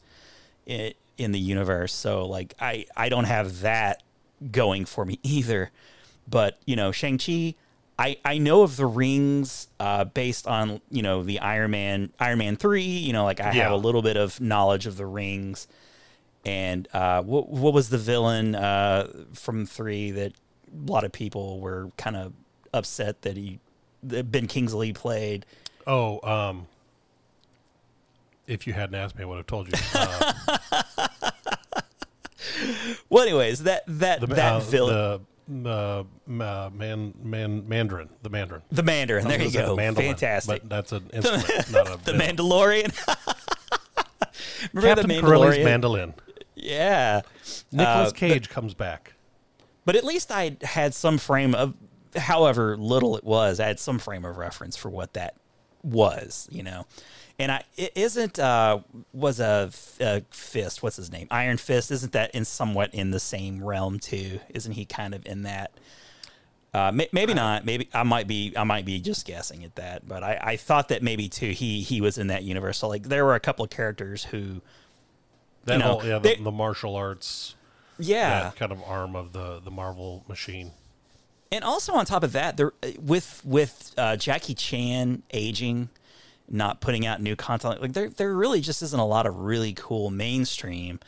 [0.67, 1.93] in, in the universe.
[1.93, 4.03] So like I I don't have that
[4.51, 5.71] going for me either.
[6.29, 7.55] But you know Shang Chi,
[7.99, 12.39] I I know of the rings uh, based on you know the Iron Man Iron
[12.39, 12.83] Man three.
[12.83, 15.69] You know like I have a little bit of knowledge of the rings.
[16.47, 21.59] And uh, what what was the villain uh, from three that a lot of people
[21.59, 22.33] were kind of
[22.73, 23.61] upset that he
[24.03, 25.47] that Ben Kingsley played?
[25.87, 26.67] Oh, um,
[28.47, 29.75] if you hadn't asked me, I would have told you.
[29.95, 30.83] Uh,
[33.09, 35.27] Well, anyways, that that the that uh, villain.
[35.49, 38.63] the uh, ma- man, man, Mandarin, the Mandarin.
[38.71, 39.27] The Mandarin.
[39.29, 39.95] There you was gonna say go.
[39.95, 40.63] the Fantastic.
[40.63, 42.13] But that's an instrument, not a the.
[42.13, 42.93] Mandalorian.
[44.73, 45.65] Remember Captain the Mandalorian?
[45.65, 46.15] mandolin.
[46.55, 47.21] yeah.
[47.73, 49.13] Nicholas Uh, Cage comes back.
[49.85, 51.75] But at least I had some frame of,
[52.17, 55.35] however little it was, I had some frame of reference for what that
[55.83, 56.87] was, you know.
[57.39, 58.81] And I it isn't uh
[59.13, 59.71] was a,
[60.01, 61.27] a fist, what's his name?
[61.31, 64.39] Iron Fist, isn't that in somewhat in the same realm too?
[64.51, 65.73] Isn't he kind of in that
[66.73, 67.65] uh, may, maybe not.
[67.65, 68.53] Maybe I might be.
[68.57, 70.09] I might be just guessing at that.
[70.09, 71.51] But I, I thought that maybe too.
[71.51, 72.79] He he was in that universe.
[72.79, 74.61] So like there were a couple of characters who,
[75.67, 77.55] That you know, whole yeah, the, they- the martial arts
[77.97, 80.73] yeah, that kind of arm of the the Marvel machine.
[81.53, 85.91] and also on top of that, there with with uh, Jackie Chan aging,
[86.49, 87.81] not putting out new content.
[87.81, 91.01] Like there there really just isn't a lot of really cool mainstream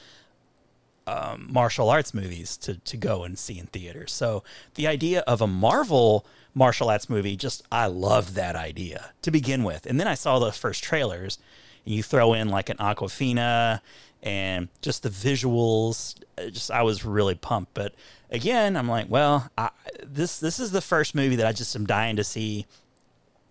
[1.07, 4.13] um, martial arts movies to to go and see in theaters.
[4.13, 4.43] So
[4.75, 9.63] the idea of a Marvel martial arts movie, just I loved that idea to begin
[9.63, 9.87] with.
[9.87, 11.39] And then I saw the first trailers,
[11.85, 13.81] and you throw in like an Awkwafina
[14.23, 16.17] and just the visuals.
[16.39, 17.75] uh, Just I was really pumped.
[17.75, 17.95] But
[18.31, 19.71] again, I'm like, well, I,
[20.03, 22.67] this this is the first movie that I just am dying to see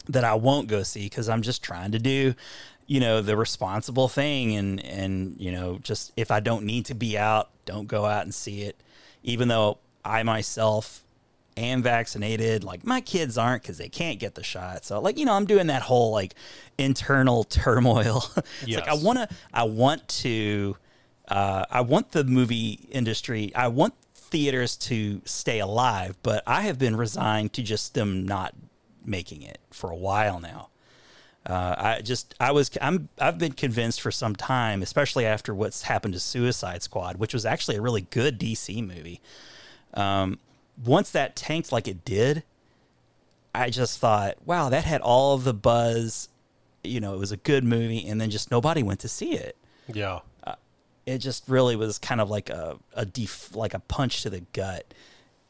[0.10, 2.34] that I won't go see because I'm just trying to do,
[2.88, 6.96] you know, the responsible thing and and you know, just if I don't need to
[6.96, 8.80] be out, don't go out and see it.
[9.24, 11.04] Even though I myself
[11.58, 14.86] am vaccinated, like my kids aren't because they can't get the shot.
[14.86, 16.36] So like you know, I'm doing that whole like
[16.78, 18.24] internal turmoil.
[18.62, 20.78] it's like I want to, I want to,
[21.28, 26.78] uh, I want the movie industry, I want theaters to stay alive, but I have
[26.78, 28.54] been resigned to just them not
[29.06, 30.70] making it for a while now.
[31.46, 35.84] Uh, I just I was I'm I've been convinced for some time, especially after what's
[35.84, 39.22] happened to Suicide Squad, which was actually a really good DC movie.
[39.94, 40.40] Um,
[40.84, 42.44] once that tanked like it did,
[43.54, 46.30] I just thought, wow, that had all of the buzz.
[46.84, 49.56] You know, it was a good movie, and then just nobody went to see it.
[49.94, 50.20] Yeah,
[51.06, 54.42] It just really was kind of like a a def, like a punch to the
[54.54, 54.92] gut.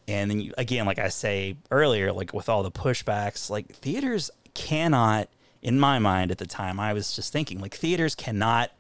[0.08, 4.30] And then you, again, like I say earlier, like with all the pushbacks, like theaters
[4.54, 5.30] cannot,
[5.62, 8.72] in my mind at the time, I was just thinking like theaters cannot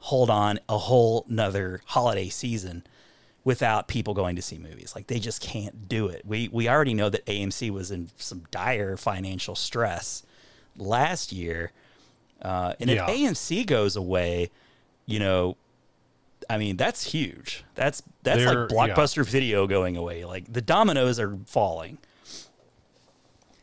[0.00, 2.84] hold on a whole nother holiday season
[3.42, 4.92] without people going to see movies.
[4.94, 6.22] Like they just can't do it.
[6.26, 10.24] We we already know that AMC was in some dire financial stress
[10.76, 11.72] last year,
[12.42, 13.08] uh, and Yeah.
[13.08, 14.50] if AMC goes away,
[15.06, 15.56] you know,
[16.48, 17.64] I mean that's huge.
[17.74, 18.94] That's that's They're- like yeah.
[18.94, 20.24] blockbuster video going away.
[20.24, 21.98] Like the dominoes are falling.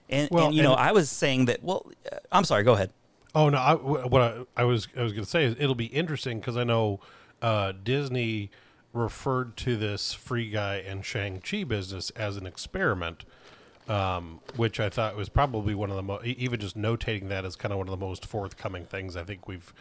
[0.09, 1.63] And, Well, and you know, and- I was saying that.
[1.63, 2.63] Well, uh, I'm sorry.
[2.63, 2.91] Go ahead.
[3.35, 3.57] Oh no!
[3.57, 6.55] I, what I, I was I was going to say is it'll be interesting because
[6.55, 6.99] I know
[7.41, 8.51] uh, Disney
[8.93, 13.25] referred to this Free Guy and Shang Chi business as an experiment,
[13.87, 17.43] um, which I thought was probably one of the mo- e- even just notating that
[17.43, 19.73] as kind of one of the most forthcoming things I think we've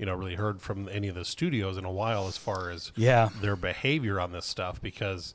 [0.00, 2.90] you know really heard from any of the studios in a while as far as
[2.96, 3.28] Yeah.
[3.40, 5.34] their behavior on this stuff because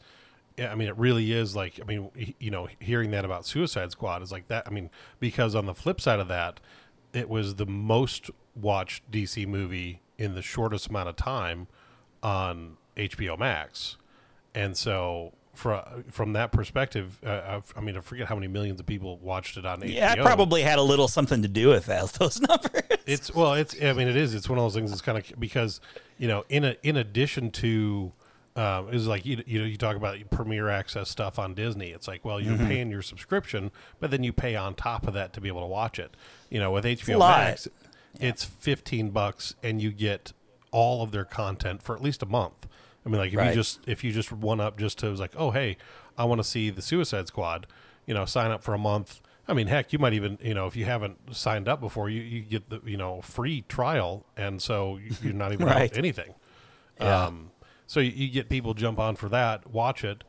[0.58, 3.92] yeah, I mean, it really is like, I mean, you know, hearing that about Suicide
[3.92, 4.64] Squad is like that.
[4.66, 6.62] I mean, because on the flip side of that,
[7.14, 11.68] it was the most watched DC movie in the shortest amount of time
[12.24, 13.98] on HBO Max.
[14.54, 18.86] And so, from from that perspective, uh, I mean, I forget how many millions of
[18.86, 19.94] people watched it on HBO.
[19.94, 22.06] Yeah, I probably had a little something to do with that.
[22.20, 22.84] Those numbers.
[23.06, 23.76] It's well, it's.
[23.82, 24.34] I mean, it is.
[24.34, 24.92] It's one of those things.
[24.92, 25.80] It's kind of because
[26.18, 28.12] you know, in a in addition to,
[28.56, 31.92] um, it's like you you know you talk about premiere access stuff on Disney.
[31.92, 35.34] It's like well, you're paying your subscription, but then you pay on top of that
[35.34, 36.16] to be able to watch it.
[36.50, 37.20] You know, with HBO.
[37.20, 37.68] Max,
[38.20, 40.34] it's fifteen bucks, and you get
[40.72, 42.68] all of their content for at least a month.
[43.06, 43.50] I mean, like if Right.
[43.50, 45.78] you just if you just one up just to was like, oh hey,
[46.18, 47.68] I want to see the Suicide Squad.
[48.08, 49.22] You know, sign up for a month.
[49.48, 52.22] I mean, heck, you might even you know if you haven't signed up before, you,
[52.22, 55.92] you get the you know free trial, and so you- you're not even Right.
[55.92, 56.34] out anything.
[57.00, 57.26] Yeah.
[57.26, 57.52] Um,
[57.88, 60.24] so you, you get people jump on for that, watch it,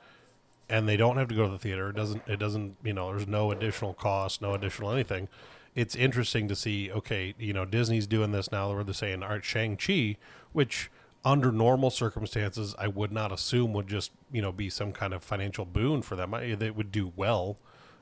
[0.68, 1.88] and they don't have to go to the theater.
[1.90, 2.22] It doesn't.
[2.28, 2.76] It doesn't.
[2.84, 5.28] You know, there's no additional cost, no additional anything.
[5.74, 6.90] It's interesting to see.
[6.90, 8.72] Okay, you know, Disney's doing this now.
[8.74, 10.16] Where they're saying, "All right, Shang Chi,"
[10.52, 10.90] which
[11.26, 15.22] under normal circumstances, I would not assume would just you know be some kind of
[15.22, 16.32] financial boon for them.
[16.32, 17.58] I, they would do well,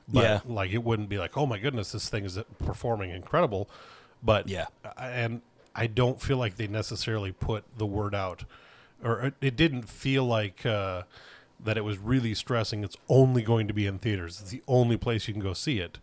[0.07, 0.39] but Yeah.
[0.45, 3.67] like it wouldn't be like, "Oh my goodness, this thing is performing incredible."
[4.23, 4.67] But Yeah.
[4.97, 5.41] and
[5.75, 8.45] I don't feel like they necessarily put the word out,
[9.03, 11.03] or it, it didn't feel like uh,
[11.59, 12.83] that it was really stressing.
[12.83, 14.39] It's only going to be in theaters.
[14.39, 15.97] It's the only place you can go see it.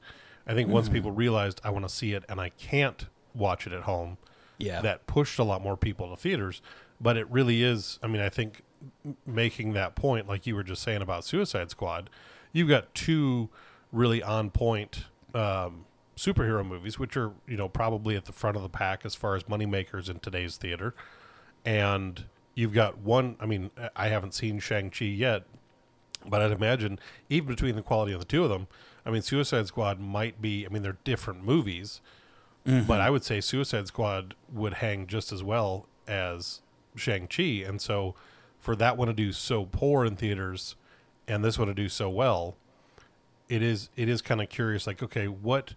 [0.47, 3.73] I think once people realized I want to see it and I can't watch it
[3.73, 4.19] at home,
[4.59, 4.81] Yeah.
[4.83, 6.61] that pushed a lot more people to theaters.
[7.03, 7.99] But it really is.
[8.03, 8.63] I mean, I think
[9.27, 12.09] making that point, like you were just saying about Suicide Squad,
[12.53, 13.49] you've got two
[13.91, 15.85] really on point um,
[16.17, 19.35] superhero movies, which are you know probably at the front of the pack as far
[19.35, 20.95] as moneymakers in today's theater,
[21.65, 23.37] and you've got one.
[23.41, 25.45] I mean, I haven't seen Shang Chi yet,
[26.27, 28.67] but I'd imagine even between the quality of the two of them,
[29.05, 30.65] I mean, Suicide Squad might be.
[30.67, 32.01] I mean, they're different movies,
[32.65, 36.62] but I would say Suicide Squad would hang just as well as
[36.97, 38.15] Shang Chi, and so
[38.59, 40.77] for that one to do so poor in theaters,
[41.27, 42.57] and this one to do so well,
[43.49, 44.87] it is it is kind of curious.
[44.87, 45.75] Like, okay, what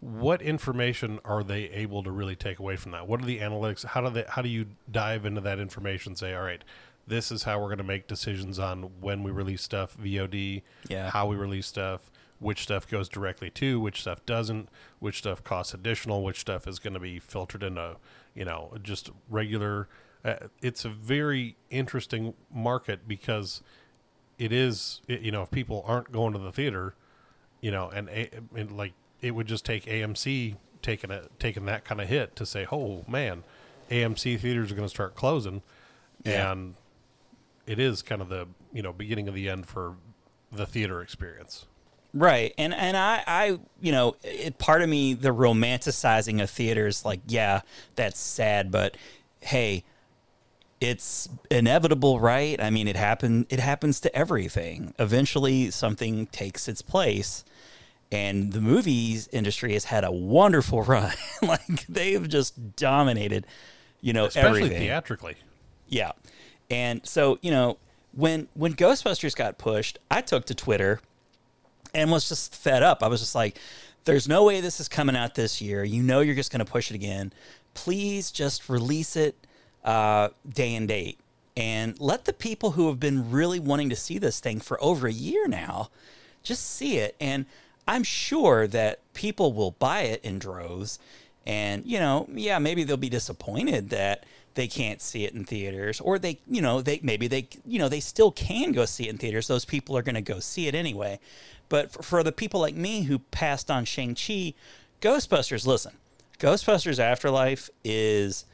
[0.00, 3.06] what information are they able to really take away from that?
[3.08, 3.84] What are the analytics?
[3.84, 6.10] How do they how do you dive into that information?
[6.10, 6.62] and Say, all right,
[7.06, 11.10] this is how we're going to make decisions on when we release stuff VOD, Yeah.
[11.10, 15.72] how we release stuff, which stuff goes directly to, which stuff doesn't, which stuff costs
[15.72, 17.96] additional, which stuff is going to be filtered into,
[18.34, 19.88] you know, just regular.
[20.24, 23.62] Uh, it's a very interesting market because
[24.38, 26.94] it is, it, you know, if people aren't going to the theater,
[27.60, 32.00] you know, and, and like it would just take AMC taking a taking that kind
[32.00, 33.42] of hit to say, oh man,
[33.90, 35.62] AMC theaters are going to start closing,
[36.24, 36.52] Yeah.
[36.52, 36.74] and
[37.66, 39.96] it is kind of the you know beginning of the end for
[40.52, 41.66] the theater experience.
[42.12, 42.54] Right.
[42.58, 47.20] And and I I you know, it part of me the romanticizing of theaters like,
[47.26, 47.60] yeah,
[47.96, 48.96] that's sad, but
[49.40, 49.84] hey,
[50.84, 52.60] it's inevitable, right?
[52.60, 54.92] I mean, it happen it happens to everything.
[54.98, 57.42] Eventually something takes its place.
[58.12, 61.14] And the movies industry has had a wonderful run.
[61.42, 63.46] like they've just dominated,
[64.02, 64.78] you know, Especially everything.
[64.80, 65.36] theatrically.
[65.88, 66.12] Yeah.
[66.70, 67.78] And so, you know,
[68.12, 71.00] when when Ghostbusters got pushed, I took to Twitter
[71.94, 73.02] and was just fed up.
[73.02, 73.58] I was just like,
[74.04, 75.82] there's no way this is coming out this year.
[75.82, 77.32] You know you're just going to push it again.
[77.72, 79.34] Please just release it
[79.84, 81.18] uh, day and date
[81.56, 85.06] and let the people who have been really wanting to see this thing for over
[85.06, 85.90] a year now
[86.42, 87.14] just see it.
[87.20, 87.46] And
[87.86, 90.98] I'm sure that people will buy it in droves.
[91.46, 96.00] And, you know, yeah, maybe they'll be disappointed that they can't see it in theaters
[96.00, 99.10] or they, you know, they maybe they, you know, they still can go see it
[99.10, 99.46] in theaters.
[99.46, 101.18] Those people are going to go see it anyway.
[101.68, 104.54] But for, for the people like me who passed on Shang-Chi,
[105.00, 105.92] Ghostbusters, listen,
[106.38, 108.44] Ghostbusters Afterlife is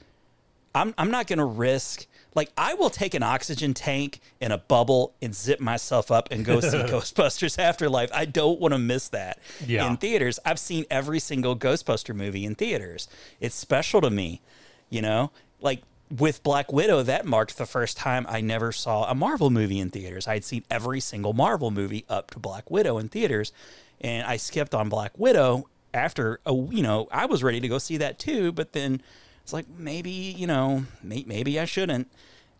[0.74, 4.58] I'm I'm not going to risk like I will take an oxygen tank and a
[4.58, 8.10] bubble and zip myself up and go see Ghostbusters Afterlife.
[8.14, 9.88] I don't want to miss that Yeah.
[9.90, 10.38] in theaters.
[10.44, 13.08] I've seen every single Ghostbuster movie in theaters.
[13.40, 14.42] It's special to me,
[14.90, 15.32] you know?
[15.60, 19.80] Like with Black Widow, that marked the first time I never saw a Marvel movie
[19.80, 20.28] in theaters.
[20.28, 23.52] I'd seen every single Marvel movie up to Black Widow in theaters,
[24.00, 27.78] and I skipped on Black Widow after a you know I was ready to go
[27.78, 29.02] see that too, but then
[29.50, 32.08] it's like maybe you know may, maybe I shouldn't.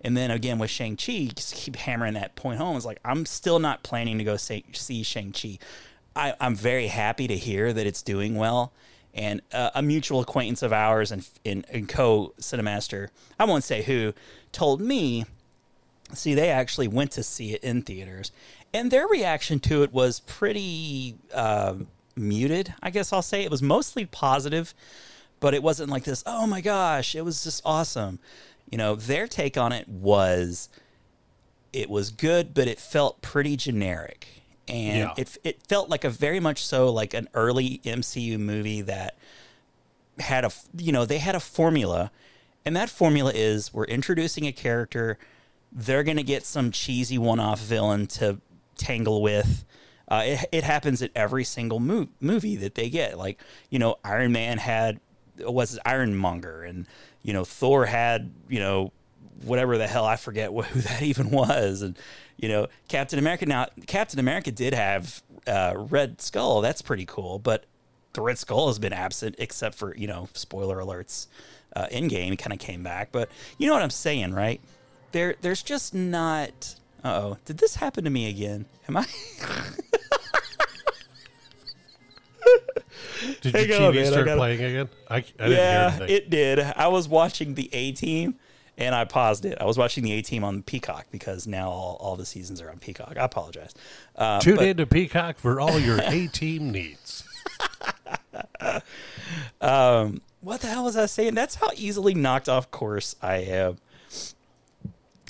[0.01, 2.77] And then again with Shang Chi, just keep hammering that point home.
[2.77, 5.59] It's like I'm still not planning to go say, see Shang Chi.
[6.17, 8.73] I'm very happy to hear that it's doing well.
[9.15, 13.83] And uh, a mutual acquaintance of ours and, and, and co cinemaster, I won't say
[13.83, 14.13] who,
[14.53, 15.25] told me
[16.13, 18.33] See, they actually went to see it in theaters,
[18.75, 21.75] and their reaction to it was pretty uh,
[22.17, 22.75] muted.
[22.83, 24.75] I guess I'll say it was mostly positive,
[25.41, 26.23] but it wasn't like this.
[26.27, 28.19] Oh my gosh, it was just awesome.
[28.71, 30.69] You know, their take on it was
[31.73, 35.15] it was good, but it felt pretty generic, and Yeah.
[35.17, 39.17] it it felt like a very much so like an early MCU movie that
[40.19, 42.11] had a, you know they had a formula
[42.67, 45.19] and that formula is we're introducing a character
[45.73, 48.39] they're going to get some cheesy one-off villain to
[48.77, 49.65] tangle with
[50.11, 53.97] uh, it, it happens at every single mo- movie that they get like you know
[54.05, 55.01] iron man had
[55.45, 56.87] was ironmonger and
[57.23, 58.93] you know thor had you know
[59.45, 61.99] whatever the hell i forget who that even was and
[62.37, 67.39] you know captain america now captain america did have uh, red skull that's pretty cool
[67.39, 67.65] but
[68.13, 71.27] the Red Skull has been absent, except for you know spoiler alerts.
[71.77, 74.61] Uh, in game, kind of came back, but you know what I'm saying, right?
[75.13, 76.75] There, there's just not.
[77.05, 78.65] Uh oh, did this happen to me again?
[78.89, 79.07] Am I?
[83.41, 84.89] Did your TV man, start playing again?
[85.09, 86.17] I, I didn't yeah, hear anything.
[86.17, 86.59] it did.
[86.61, 88.37] I was watching the A Team,
[88.79, 89.59] and I paused it.
[89.61, 92.71] I was watching the A Team on Peacock because now all, all the seasons are
[92.71, 93.17] on Peacock.
[93.19, 93.75] I apologize.
[94.17, 97.25] Uh, Tune but- in to Peacock for all your A team needs.
[99.61, 101.35] um, what the hell was I saying?
[101.35, 103.77] That's how easily knocked off course I am.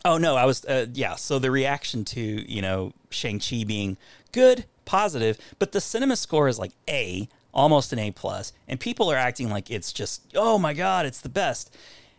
[0.04, 1.16] Oh no, I was uh, yeah.
[1.16, 3.98] So the reaction to you know Shang Chi being
[4.32, 9.10] good, positive, but the cinema score is like A, almost an A plus, and people
[9.10, 11.76] are acting like it's just oh my god, it's the best.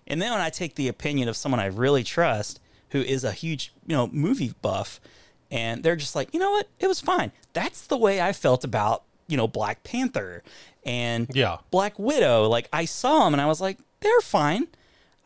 [0.08, 2.60] And then when I take the opinion of someone I really trust,
[2.90, 5.00] who is a huge you know movie buff,
[5.50, 7.32] and they're just like you know what, it was fine.
[7.54, 10.44] That's the way I felt about you know Black Panther
[10.84, 11.58] and Yeah.
[11.70, 12.48] Black Widow.
[12.48, 14.68] Like I saw them and I was like, they're fine.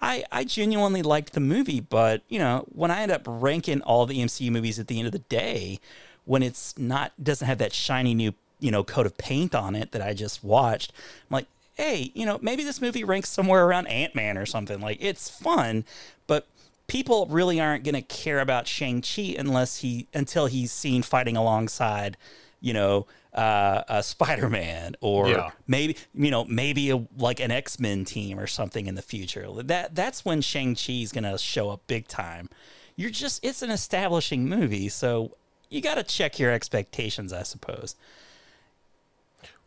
[0.02, 4.06] I, I genuinely liked the movie, but you know, when I end up ranking all
[4.06, 5.80] the MCU movies at the end of the day,
[6.26, 9.92] when it's not doesn't have that shiny new you know coat of paint on it
[9.92, 10.92] that I just watched,
[11.30, 14.80] I'm like, hey, you know, maybe this movie ranks somewhere around Ant Man or something.
[14.82, 15.84] Like it's fun,
[16.28, 16.48] but
[16.88, 21.36] people really aren't going to care about Shang Chi unless he until he's seen fighting
[21.36, 22.16] alongside,
[22.62, 25.50] you know, uh, uh, Spider Man or Yeah.
[25.68, 29.46] maybe you know maybe a, like an X Men team or something in the future.
[29.64, 32.50] That that's when Shang Chi is going to show up big time.
[32.96, 35.36] You're just it's an establishing movie, so
[35.70, 37.96] you got to check your expectations, I suppose.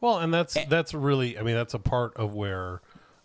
[0.01, 2.81] Well, and that's that's really, I mean, that's a part of where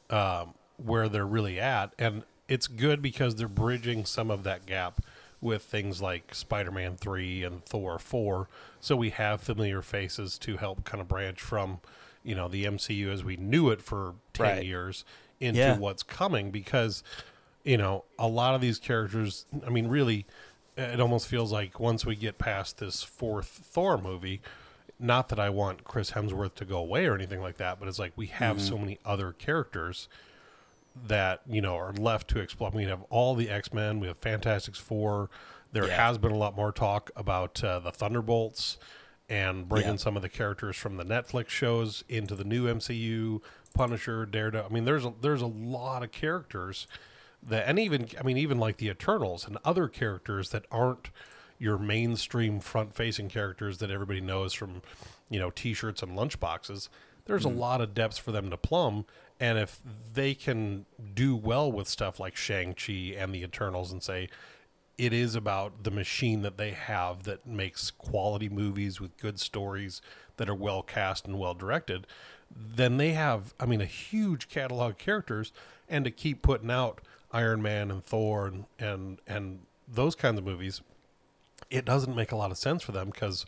[0.09, 5.01] um, where they're really at, and it's good because they're bridging some of that gap
[5.41, 8.47] with things like Spider-Man three and Thor four,
[8.79, 11.79] so we have familiar faces to help kind of branch from,
[12.23, 14.65] you know, the MCU as we knew it for ten Right.
[14.65, 15.03] years
[15.39, 15.77] into Yeah.
[15.77, 17.03] what's coming because
[17.65, 20.25] you know a lot of these characters i mean really
[20.77, 24.41] it almost feels like once we get past this fourth thor movie
[25.03, 27.99] not that i want chris hemsworth to go away or anything like that but it's
[27.99, 30.07] like we have so many other characters
[31.07, 34.79] that you know are left to explore we have all the x-men we have fantastics
[34.79, 35.29] four
[35.71, 36.05] there Yeah.
[36.07, 38.77] has been a lot more talk about uh, the thunderbolts
[39.27, 39.95] and bringing Yeah.
[39.97, 43.41] some of the characters from the netflix shows into the new mcu
[43.73, 46.85] punisher daredevil i mean there's a, there's a lot of characters
[47.41, 51.09] that and even i mean even like the eternals and other characters that aren't
[51.63, 54.81] your mainstream front facing characters that everybody knows from
[55.29, 56.89] you know t-shirts and lunchboxes
[57.25, 57.57] there's a mm.
[57.57, 59.05] lot of depths for them to plumb.
[59.39, 59.79] And if
[60.13, 64.29] they can do well with stuff like shang-chi and the eternals and say
[64.97, 70.01] it is about the machine that they have that makes quality movies with good stories
[70.37, 72.05] that are well cast and well directed
[72.55, 75.51] then they have i mean a huge catalog of characters.
[75.89, 77.01] And to keep putting out
[77.31, 80.81] iron man and thor and and, and those kinds of movies
[81.73, 83.45] it doesn't make a lot of sense for them because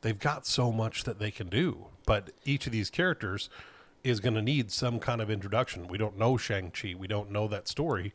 [0.00, 1.86] they've got so much that they can do.
[2.04, 3.48] But each of these characters
[4.02, 5.86] is going to need some kind of introduction.
[5.86, 6.94] We don't know shang-chi.
[6.98, 8.12] We don't know that story.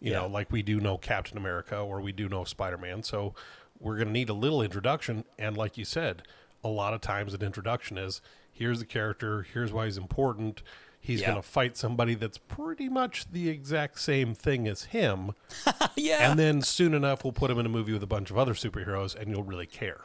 [0.00, 0.18] You Yeah.
[0.20, 3.02] know like we do know captain america or we do know spider-man.
[3.04, 3.34] So
[3.78, 5.24] we're going to need a little introduction.
[5.38, 6.22] And like you said
[6.64, 8.20] a lot of times an introduction is
[8.52, 9.42] here's the character.
[9.42, 10.62] Here's why he's important
[11.06, 11.28] he's Yeah.
[11.28, 15.32] going to fight somebody that's pretty much the exact same thing as him
[15.96, 16.28] yeah.
[16.30, 18.54] and then soon enough we'll put him in a movie with a bunch of other
[18.54, 20.00] superheroes and you'll really care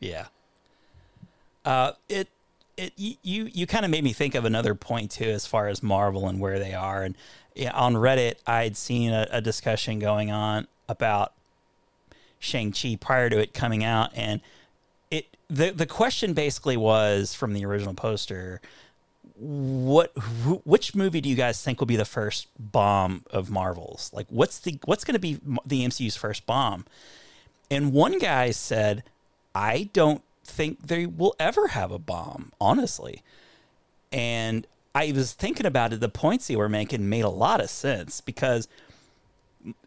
[0.00, 0.26] Yeah.
[1.64, 2.28] Uh, it
[2.76, 3.16] it you
[3.52, 6.40] you kind of made me think of another point too, as far as Marvel and
[6.40, 7.02] where they are.
[7.04, 7.16] And
[7.54, 11.34] yeah, on Reddit, I'd seen a, a discussion going on about
[12.40, 14.40] Shang Chi prior to it coming out, and
[15.10, 18.60] it the the question basically was from the original poster.
[19.36, 24.10] What, wh- which movie do you guys think will be the first bomb of Marvel's?
[24.12, 26.84] Like, what's the what's going to be the MCU's first bomb?
[27.70, 29.02] And one guy said,
[29.54, 33.22] I don't think they will ever have a bomb, honestly.
[34.12, 36.00] And I was thinking about it.
[36.00, 38.68] The points they were making made a lot of sense because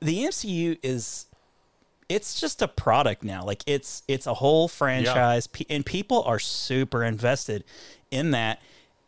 [0.01, 1.25] the MCU is
[2.07, 3.43] it's just a product now.
[3.43, 7.63] Like it's it's a whole franchise, Pe- and people are super invested
[8.11, 8.59] in that.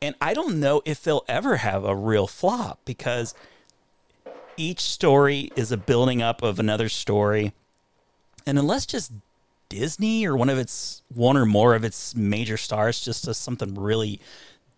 [0.01, 3.33] And I don't know if they'll ever have a real flop because
[4.55, 7.53] each story is a building up of another story.
[8.45, 9.11] And unless just
[9.69, 13.75] Disney or one of its one or more of its major stars just does something
[13.75, 14.19] really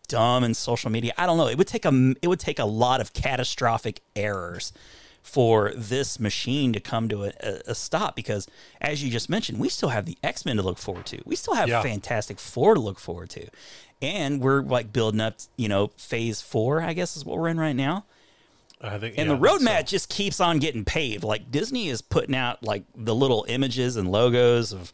[0.07, 1.47] dumb in social media, I don't know.
[1.47, 4.73] It would take a it would take a lot of catastrophic errors
[5.21, 7.31] for this machine to come to a,
[7.67, 8.47] a, stop because
[8.81, 11.53] as you just mentioned we still have the x-men to look forward to we still
[11.53, 11.81] have Yeah.
[11.83, 13.47] fantastic four to look forward to
[14.01, 17.59] and we're like building up you know phase four i guess is what we're in
[17.59, 18.05] right now
[18.81, 19.83] i think and yeah, the roadmap so.
[19.83, 21.23] just keeps on getting paved.
[21.23, 24.93] Like Disney is putting out like the little images and logos of,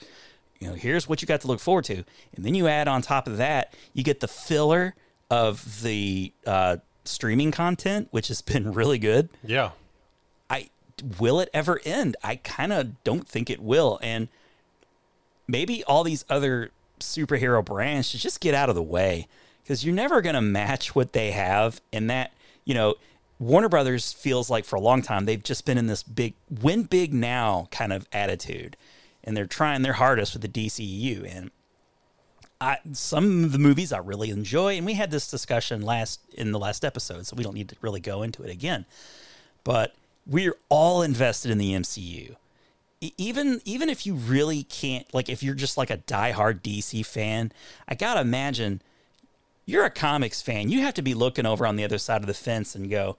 [0.60, 1.98] you know, here's what you got to look forward to,
[2.36, 4.96] and then you add on top of that, you get the filler
[5.30, 9.30] of the uh, streaming content, which has been really good.
[9.44, 9.70] yeah
[11.20, 12.16] will it ever end?
[12.24, 14.28] I kind of don't think it will, and
[15.48, 19.28] maybe all these other superhero brands should just get out of the way
[19.64, 21.82] because you're never going to match what they have.
[21.92, 22.32] And that,
[22.64, 22.96] you know,
[23.40, 26.84] Warner Brothers feels like for a long time they've just been in this big win
[26.84, 28.78] big now kind of attitude,
[29.24, 31.52] and they're trying their hardest with the DCU and.
[32.62, 36.54] I, some of the movies I really enjoy, and we had this discussion last in
[36.54, 38.86] the last episode, so we don't need to really go into it again
[39.66, 39.94] but
[40.26, 42.36] we're all invested in the MCU.
[43.18, 47.52] Even even if you really can't, like, if you're just like a diehard DC fan,
[47.88, 48.82] I gotta imagine
[49.66, 50.70] you're a comics fan.
[50.70, 53.18] You have to be looking over on the other side of the fence and go,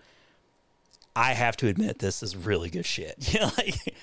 [1.15, 3.33] I have to admit this is really good shit.
[3.33, 3.95] You know, like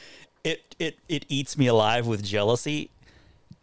[0.43, 2.89] it it it eats me alive with jealousy.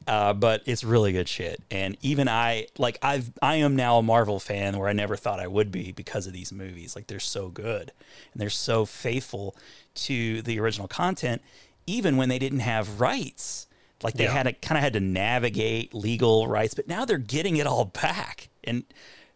[0.06, 1.62] Uh, but it's really good shit.
[1.70, 5.38] And even I, like, I've, I am now a Marvel fan where I never thought
[5.40, 6.96] I would be because of these movies.
[6.96, 7.92] Like, they're so good
[8.32, 9.54] and they're so faithful
[9.96, 11.42] to the original content,
[11.86, 13.66] even when they didn't have rights.
[14.02, 14.32] Like, they Yeah.
[14.32, 17.84] had to kind of had to navigate legal rights, but now they're getting it all
[17.84, 18.48] back.
[18.64, 18.84] And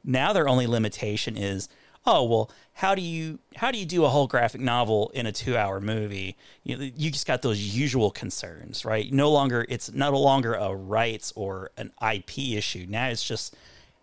[0.03, 1.69] now their only limitation is,
[2.07, 5.33] oh well, how do you how do you do a whole graphic novel in a
[5.33, 6.37] two hour movie?
[6.63, 9.13] You know, you just got those usual concerns, right?
[9.13, 12.87] No longer it's no longer a rights or an IP issue.
[12.89, 13.57] Now it's just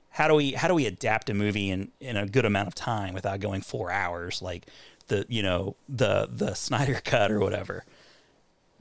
[0.09, 2.75] how do we how do we adapt a movie in in a good amount of
[2.75, 4.65] time without going four hours like
[5.07, 7.85] the you know the the Snyder cut or whatever.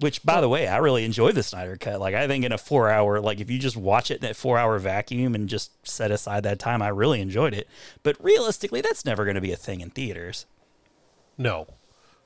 [0.00, 2.00] Which, by the way, I really enjoy the Snyder cut.
[2.00, 4.34] Like, I think in a four hour, like, if you just watch it in that
[4.36, 7.68] four hour vacuum and just set aside that time, I really enjoyed it.
[8.02, 10.46] But realistically, that's never going to be a thing in theaters.
[11.36, 11.66] No,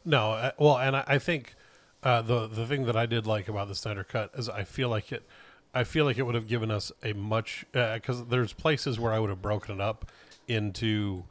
[0.05, 0.33] no.
[0.33, 1.57] uh, Well, and I, I think
[2.05, 4.89] uh, the the thing that I did like about the Snyder Cut is I feel
[4.89, 5.25] like it.
[5.75, 9.19] I feel like it would have given us a much because there's places where I
[9.19, 10.11] would have broken it up
[10.47, 11.25] into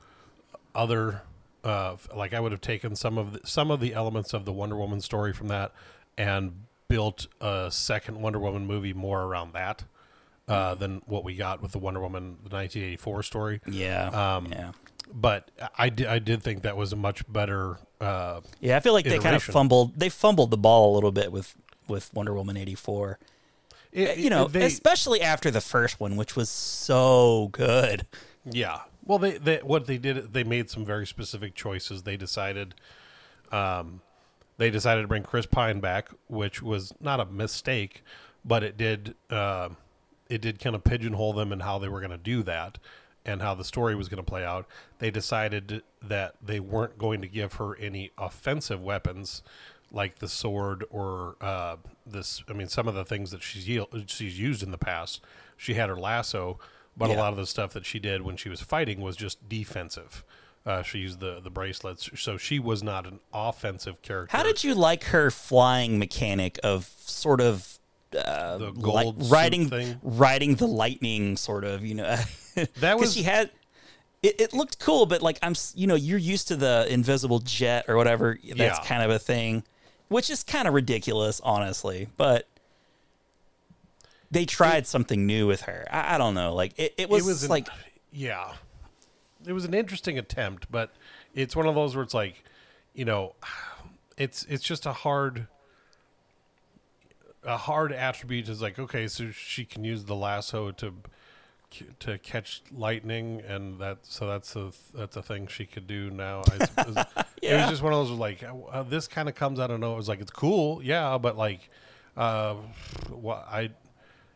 [0.75, 1.21] other
[1.63, 4.51] uh, like I would have taken some of the, some of the elements of the
[4.51, 5.71] Wonder Woman story from that
[6.17, 9.83] and built a second Wonder Woman movie more around that
[10.47, 14.07] uh, than what we got with the Wonder Woman the 1984 story Yeah.
[14.35, 14.71] Um, yeah.
[15.13, 17.77] but I did I did think that was a much better.
[18.01, 18.77] Uh, Yeah.
[18.77, 21.55] I feel like they kind of fumbled, they fumbled the ball a little bit with,
[21.87, 23.17] with Wonder Woman 84.
[23.93, 28.05] it- You know, they- especially after the first one, which was so good.
[28.45, 28.81] yeah.
[29.05, 32.03] Well, they, they what they did they made some very specific choices.
[32.03, 32.73] They decided,
[33.51, 34.01] um,
[34.57, 38.03] they decided to bring Chris Pine back, which was not a mistake,
[38.45, 39.69] but it did uh,
[40.29, 42.77] it did kind of pigeonhole them in how they were going to do that
[43.25, 44.65] and how the story was going to play out.
[44.99, 49.43] They decided that they weren't going to give her any offensive weapons
[49.91, 52.43] like the sword or uh, this.
[52.49, 55.21] I mean, some of the things that she's yield, she's used in the past.
[55.55, 56.59] She had her lasso,
[56.97, 59.47] but a lot of the stuff that she did when she was fighting was just
[59.47, 60.23] defensive.
[60.65, 64.35] Uh, she used the the bracelets, so she was not an offensive character.
[64.35, 67.79] How did you like her flying mechanic of sort of
[68.17, 69.99] uh, The gold suit riding thing?
[70.01, 72.15] riding the lightning sort of you know
[72.79, 73.49] that was- she had
[74.21, 77.85] it, it looked cool but like i'm you know you're used to the invisible jet
[77.89, 78.85] or whatever that's Yeah.
[78.85, 79.63] kind of a thing
[80.09, 82.47] which is kind of ridiculous honestly but
[84.31, 87.27] they tried something new with her i, I don't know like it, it was, it
[87.27, 87.67] was an- like
[88.11, 88.53] yeah
[89.47, 90.93] it was an interesting attempt but
[91.33, 92.43] it's one of those where it's like
[92.93, 93.33] you know
[94.17, 95.47] it's it's just a hard
[97.43, 100.93] a hard attribute is like okay so she can use the lasso to
[101.99, 106.43] to catch lightning and that so that's a that's a thing she could do now
[106.51, 106.95] I suppose.
[107.07, 107.69] it was Yeah.
[107.69, 110.07] just one of those like uh, this kind of comes out of nowhere it was
[110.07, 111.69] like it's cool yeah but like
[112.15, 112.53] uh
[113.09, 113.71] what i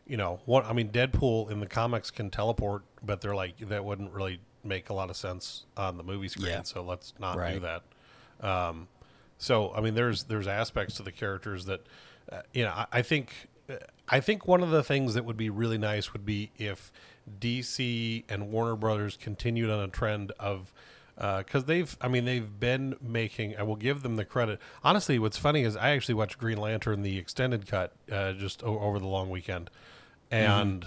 [0.06, 3.84] you know what i mean deadpool in the comics can teleport but they're like that
[3.84, 6.62] wouldn't really make a lot of sense on the movie screen Yeah.
[6.62, 7.82] so let's not do that.
[8.46, 8.88] Um
[9.40, 11.86] so i mean there's there's aspects to the characters that
[12.32, 13.32] uh, you know I, I think
[14.08, 16.90] i think one of the things that would be really nice would be if
[17.40, 20.72] dc and warner brothers continued on a trend of
[21.16, 24.58] because they've i mean they've been making i will give them the credit.
[24.82, 28.78] Honestly what's funny is i actually watched green lantern the extended cut uh, just o-
[28.80, 29.70] over the long weekend.
[30.30, 30.84] And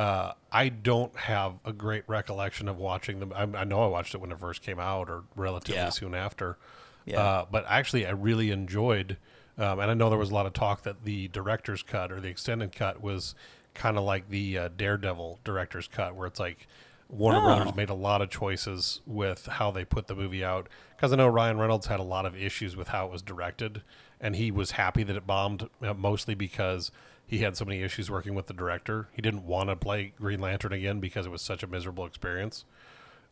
[0.00, 3.32] uh, I don't have a great recollection of watching them.
[3.34, 5.90] I, I know I watched it when it first came out, or relatively Yeah.
[5.90, 6.56] soon after.
[7.04, 7.20] Yeah.
[7.20, 9.18] Uh, but actually, I really enjoyed,
[9.58, 12.20] um, and I know there was a lot of talk that the director's cut or
[12.20, 13.34] the extended cut was
[13.74, 16.66] kind of like the uh, Daredevil director's cut, where it's like
[17.08, 17.42] Warner Oh.
[17.56, 20.68] Brothers made a lot of choices with how they put the movie out.
[20.96, 23.82] Because I know Ryan Reynolds had a lot of issues with how it was directed,
[24.20, 26.90] and he was happy that it bombed, uh, mostly because
[27.30, 29.06] he had so many issues working with the director.
[29.12, 32.64] He didn't want to play Green Lantern again because it was such a miserable experience.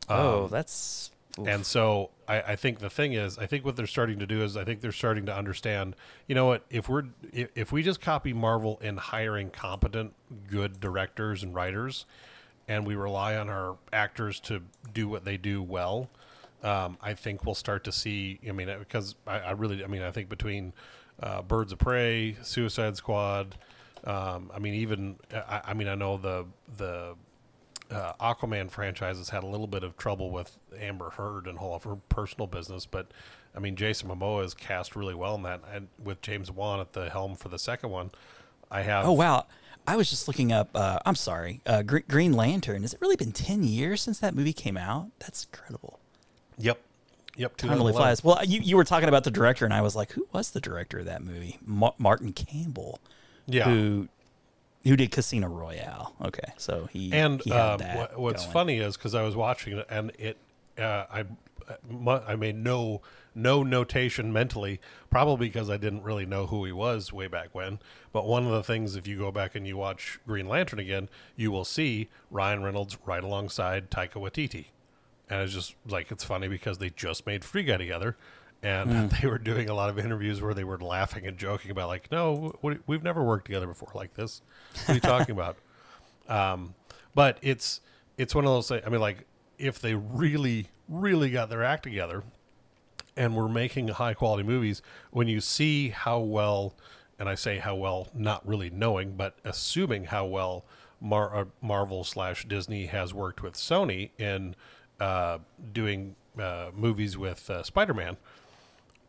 [0.09, 1.11] oh that's
[1.49, 4.43] And so I, I think the thing is, I think what they're starting to do
[4.43, 5.97] is, I think they're starting to understand.
[6.29, 6.63] You know what?
[6.71, 10.15] If we're if, if we just copy Marvel in hiring competent,
[10.49, 12.07] good directors and writers,
[12.69, 16.09] and we rely on our actors to do what they do well,
[16.63, 18.39] um, I think we'll start to see.
[18.49, 20.73] I mean, because I, I really, I mean, I think between
[21.21, 23.57] uh, Birds of Prey, Suicide Squad,
[24.09, 26.47] um, I mean, even I, I mean, I know the
[26.77, 27.15] the
[27.91, 31.75] uh, Aquaman franchise has had a little bit of trouble with Amber Heard and all
[31.75, 33.07] of her personal business, but
[33.57, 36.93] I mean, Jason Momoa is cast really well in that, and with James Wan at
[36.93, 38.11] the helm for the second one,
[38.71, 39.07] I have.
[39.07, 39.47] oh wow
[39.87, 43.17] i was just looking up uh, i'm sorry uh, Gre- green lantern has it really
[43.17, 45.99] been 10 years since that movie came out that's incredible
[46.59, 46.79] Yep.
[47.37, 47.57] Yep.
[47.57, 48.23] Time really flies.
[48.23, 50.61] Well, you, you were talking about the director, and I was like, who was the
[50.61, 51.59] director of that movie?
[51.65, 52.99] Ma- Martin Campbell.
[53.49, 53.65] Yeah.
[53.65, 54.09] Who
[54.85, 56.15] who did Casino Royale.
[56.25, 58.53] Okay, so he And he had um, what, what's going.
[58.53, 60.39] funny is because I was watching it and it,
[60.79, 61.25] uh, I,
[62.27, 63.03] I made no
[63.35, 64.81] no notation mentally,
[65.11, 67.79] probably because I didn't really know who he was way back when.
[68.13, 71.09] But one of the things, if you go back and you watch Green Lantern again,
[71.37, 74.67] you will see Ryan Reynolds right alongside Taika Waititi,
[75.29, 78.17] and it's just like it's funny because they just made Free Guy together.
[78.63, 81.89] And they were doing a lot of interviews where they were laughing and joking about,
[81.89, 84.43] like, no, we- we've never worked together before like this.
[84.75, 85.57] What are you talking about?
[86.29, 86.75] Um,
[87.15, 87.81] but it's
[88.19, 88.83] it's one of those things.
[88.85, 89.25] I mean, like
[89.59, 92.23] if they really really got their act together
[93.17, 96.75] and were making high quality movies, when you see how well,
[97.19, 100.67] and I say how well, not really knowing, but assuming how well
[101.01, 104.55] Mar- uh, Marvel slash Disney has worked with Sony in
[105.01, 105.39] uh,
[105.73, 108.19] doing uh, movies with uh, Spider Man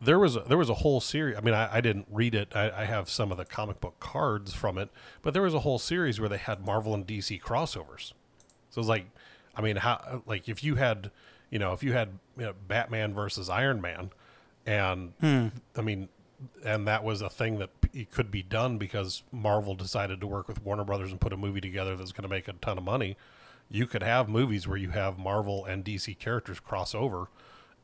[0.00, 1.36] there was a, there was a whole series.
[1.36, 2.54] I mean, I, I didn't read it.
[2.54, 4.90] I, I have some of the comic book cards from it,
[5.22, 8.12] but there was a whole series where they had Marvel and DC crossovers.
[8.70, 9.06] So it's like,
[9.54, 11.10] I mean, how like if you had,
[11.50, 14.10] you know, if you had you know, Batman versus Iron Man,
[14.64, 15.48] and hmm.
[15.76, 16.08] I mean,
[16.64, 20.48] and that was a thing that p- could be done because Marvel decided to work
[20.48, 22.84] with Warner Brothers and put a movie together that's going to make a ton of
[22.84, 23.16] money.
[23.68, 27.28] You could have movies where you have Marvel and DC characters cross over,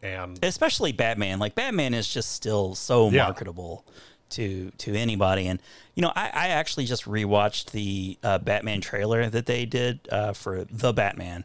[0.03, 1.39] and especially Batman.
[1.39, 3.25] Like Batman is just still so Yeah.
[3.25, 3.85] marketable
[4.31, 5.47] to to anybody.
[5.47, 5.61] And
[5.95, 10.33] you know, I, I actually just rewatched the uh, Batman trailer that they did uh,
[10.33, 11.45] for the Batman,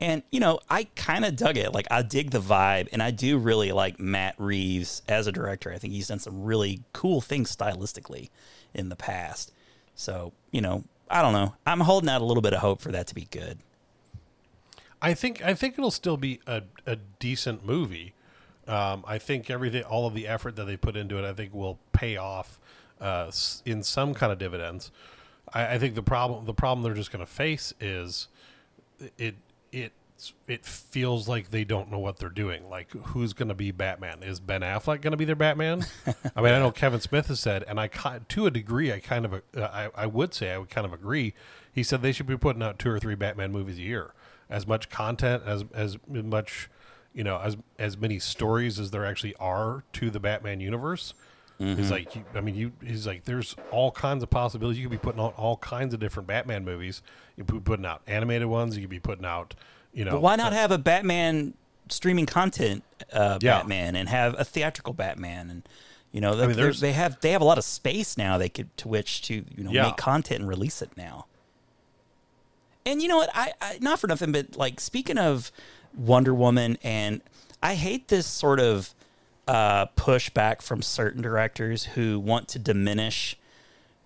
[0.00, 1.72] and you know, I kind of dug it.
[1.74, 5.72] Like I dig the vibe, and I do really like Matt Reeves as a director.
[5.72, 8.28] I think he's done some really cool things stylistically
[8.74, 9.52] in the past.
[9.94, 11.54] So you know, I don't know.
[11.66, 13.58] I'm holding out a little bit of hope for that to be good.
[15.02, 18.14] I think I think it'll still be a, a decent movie.
[18.68, 21.54] Um, I think everything, all of the effort that they put into it, I think
[21.54, 22.60] will pay off
[23.00, 23.30] uh,
[23.64, 24.90] in some kind of dividends.
[25.52, 28.28] I, I think the problem the problem they're just going to face is
[29.18, 29.36] it
[29.72, 29.92] it
[30.46, 32.68] it feels like they don't know what they're doing.
[32.68, 34.22] Like who's going to be Batman?
[34.22, 35.86] Is Ben Affleck going to be their Batman?
[36.36, 39.24] I mean, I know Kevin Smith has said, and I to a degree, I kind
[39.24, 41.34] of uh, I, I would say I would kind of agree.
[41.72, 44.12] He said they should be putting out two or three Batman movies a year,
[44.50, 46.68] as much content as as much
[47.14, 51.14] you know as as many stories as there actually are to the Batman universe.
[51.58, 52.72] He's like, you, I mean, you.
[52.82, 54.78] He's like, there's all kinds of possibilities.
[54.80, 57.02] You could be putting out all kinds of different Batman movies.
[57.36, 58.76] You could be putting out animated ones.
[58.76, 59.54] You could be putting out,
[59.92, 61.52] you know, But why not have a Batman
[61.90, 62.82] streaming content
[63.12, 63.58] uh, Yeah.
[63.58, 65.68] Batman and have a theatrical Batman and
[66.12, 68.74] you know mean, they they have they have a lot of space now they could
[68.78, 69.82] to which to you know Yeah.
[69.82, 71.26] make content and release it now.
[72.86, 73.30] And you know what?
[73.34, 75.52] I, I not for nothing, but like speaking of
[75.96, 77.20] Wonder Woman, and
[77.62, 78.94] I hate this sort of
[79.46, 83.36] uh, pushback from certain directors who want to diminish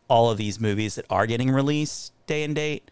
[0.09, 2.91] all of these movies that are getting released day and date.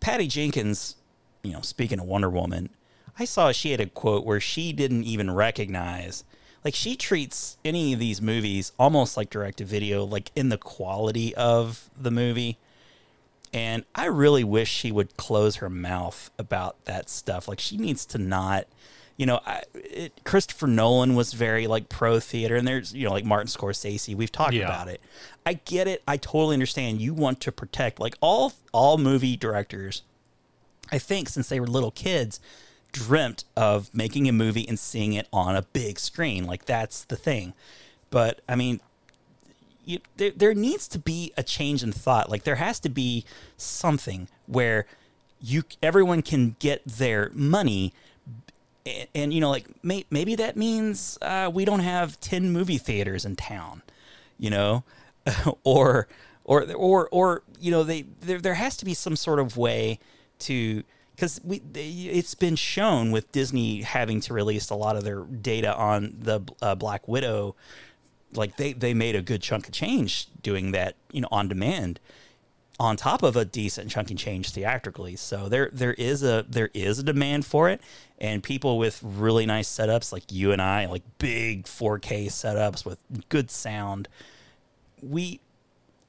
[0.00, 0.96] Patty Jenkins,
[1.42, 2.70] you know, speaking of Wonder Woman,
[3.18, 6.24] I saw she had a quote where she didn't even recognize,
[6.64, 10.58] like, she treats any of these movies almost like direct to video, like in the
[10.58, 12.58] quality of the movie.
[13.52, 17.48] And I really wish she would close her mouth about that stuff.
[17.48, 18.66] Like, she needs to not,
[19.16, 23.12] you know, I, it, Christopher Nolan was very like pro theater, and there's, you know,
[23.12, 24.14] like Martin Scorsese.
[24.14, 24.66] We've talked Yeah.
[24.66, 25.00] about it.
[25.46, 26.02] I get it.
[26.06, 27.00] I totally understand.
[27.00, 30.02] You want to protect, like, all all movie directors
[30.90, 32.40] I think since they were little kids,
[32.92, 36.46] dreamt of making a movie and seeing it on a big screen.
[36.46, 37.52] Like that's the thing.
[38.10, 38.80] But I mean,
[39.88, 42.30] you, there, there needs to be a change in thought.
[42.30, 43.24] Like there has to be
[43.56, 44.84] something where
[45.40, 47.94] you everyone can get their money.
[48.84, 52.76] And, and you know, like may, maybe that means uh, we don't have ten movie
[52.76, 53.82] theaters in town,
[54.38, 54.84] you know,
[55.64, 56.06] or
[56.44, 59.98] or or or you know, they there there has to be some sort of way
[60.40, 60.84] to
[61.16, 65.74] because we it's been shown with Disney having to release a lot of their data
[65.74, 67.56] on the uh, Black Widow,
[68.34, 71.98] like they they made a good chunk of change doing that, you know, on demand,
[72.78, 75.16] on top of a decent chunk of change theatrically.
[75.16, 77.80] So there there is a there is a demand for it,
[78.18, 82.98] and people with really nice setups like you and I, like big 4K setups with
[83.28, 84.08] good sound,
[85.02, 85.40] we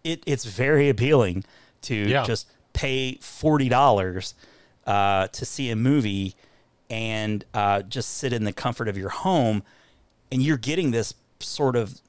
[0.04, 1.44] it it's very appealing
[1.84, 2.24] to Yeah.
[2.26, 4.34] just pay forty dollars
[4.86, 6.36] uh, to see a movie
[6.90, 9.62] and uh, just sit in the comfort of your home,
[10.32, 12.02] and you're getting this sort of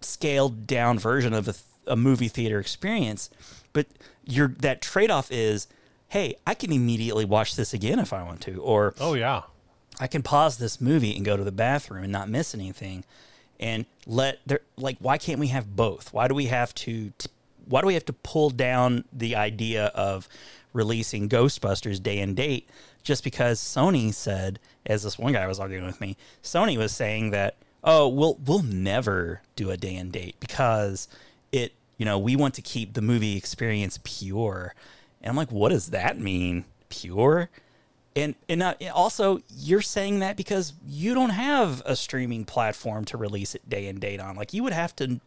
[0.00, 1.54] scaled down version of a,
[1.86, 3.30] a movie theater experience.
[3.72, 3.86] But
[4.24, 5.66] your that trade off is,
[6.08, 9.42] hey, I can immediately watch this again if I want to, or Oh yeah,
[9.98, 13.04] I can pause this movie and go to the bathroom and not miss anything.
[13.58, 16.12] And let there like why can't we have both?
[16.12, 17.30] Why do we have to t-
[17.66, 20.28] why do we have to pull down the idea of
[20.72, 22.68] releasing Ghostbusters day and date
[23.02, 27.30] just because Sony said, as this one guy was arguing with me, Sony was saying
[27.30, 31.08] that oh we'll we'll never do a day and date because
[31.52, 34.74] it you know we want to keep the movie experience pure,
[35.20, 37.50] and I'm like, what does that mean, pure?
[38.16, 38.62] And and
[38.92, 43.86] also, you're saying that because you don't have a streaming platform to release it day
[43.86, 44.34] and date on.
[44.36, 45.20] Like you would have to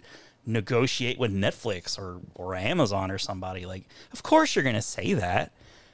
[0.45, 3.65] negotiate with Netflix or or Amazon or somebody.
[3.65, 5.51] Like, of course you're going to say that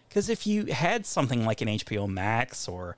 [0.08, 2.98] because if you had something like an HBO Max or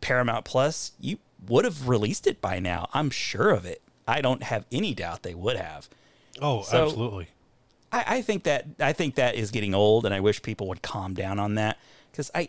[0.00, 2.88] Paramount Plus, you would have released it by now.
[2.92, 3.82] I'm sure of it.
[4.06, 5.88] I don't have any doubt they would have.
[6.40, 7.28] Oh, So- absolutely.
[7.92, 10.80] I, I think that I think that is getting old, and I wish people would
[10.82, 11.78] calm down on that
[12.10, 12.48] because I,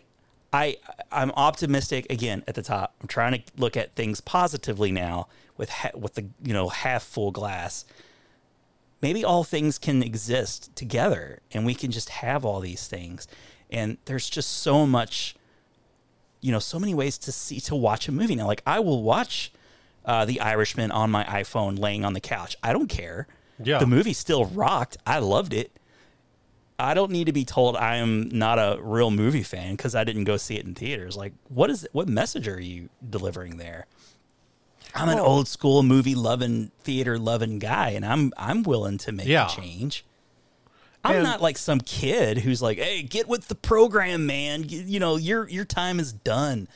[0.52, 0.78] I,
[1.12, 2.94] I'm optimistic again at the top.
[3.02, 5.28] I'm trying to look at things positively now
[5.58, 7.84] with ha- with the you know half full glass.
[9.02, 13.28] Maybe all things can exist together, and we can just have all these things.
[13.70, 15.36] And there's just so much,
[16.44, 18.46] you know, so many ways to see to watch a movie now.
[18.46, 19.50] Like I will watch
[20.04, 22.54] uh, The Irishman on my iPhone, laying on the couch.
[22.62, 23.26] I don't care.
[23.62, 23.78] Yeah.
[23.78, 24.98] The movie still rocked.
[25.06, 25.70] I loved it.
[26.78, 30.04] I don't need to be told I am not a real movie fan because I
[30.04, 31.16] didn't go see it in theaters.
[31.16, 33.86] Like, what is what message are you delivering there?
[34.94, 39.26] I'm an old school movie loving, theater loving guy, and I'm I'm willing to make
[39.26, 39.46] Yeah.
[39.46, 40.04] a change.
[41.04, 44.64] I'm And- not like some kid who's like, "Hey, get with the program, man.
[44.66, 46.66] You, know, your your time is done."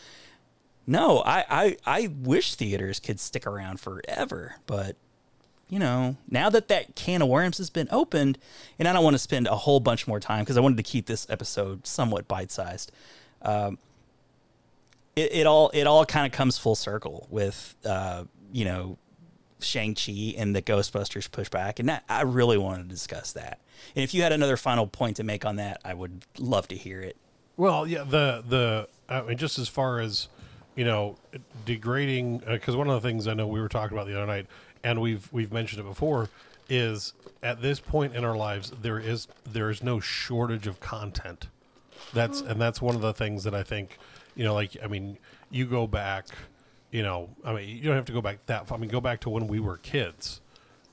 [0.87, 4.97] No, I, I I wish theaters could stick around forever, but
[5.68, 8.39] you know, now that that can of worms has been opened,
[8.79, 10.83] and I don't want to spend a whole bunch more time because I wanted to
[10.83, 12.91] keep this episode somewhat bite sized.
[13.43, 13.76] Um,
[15.14, 18.97] it, it all it all kind of comes full circle with uh, you know
[19.61, 23.61] Shang Chi and the Ghostbusters pushback, and that I really wanted to discuss that.
[23.94, 26.76] And if you had another final point to make on that, I would love to
[26.76, 27.16] hear it.
[27.56, 30.28] Well, yeah, the the I mean, just as far as
[30.78, 31.16] you know,
[31.66, 34.26] degrading uh, because one of the things I know we were talking about the other
[34.26, 34.46] night,
[34.84, 36.28] and we've we've mentioned it before,
[36.68, 41.48] is at this point in our lives there is there is no shortage of content.
[42.14, 43.98] That's and that's one of the things that I think,
[44.36, 45.18] you know, like I mean,
[45.50, 46.26] you go back,
[46.91, 48.66] you know, I mean, you don't have to go back that.
[48.68, 48.78] far.
[48.78, 50.41] I mean, go back to when we were kids,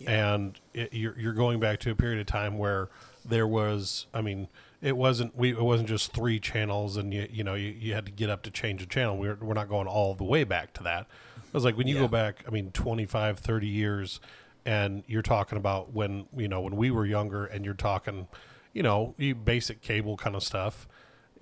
[0.06, 2.90] and it, you're you're going back to a period of time where
[3.24, 4.48] there was, I mean,
[4.82, 8.06] it wasn't we it wasn't just three channels, and you you know you, you had
[8.06, 9.18] to get up to change a channel.
[9.18, 11.08] We're we're not going all the way back to that.
[11.38, 12.02] It was like when you Yeah.
[12.02, 14.20] go back, I mean, 25, 30 years,
[14.66, 18.28] and you're talking about when you know when we were younger, and you're talking,
[18.74, 20.88] you know, you basic cable kind of stuff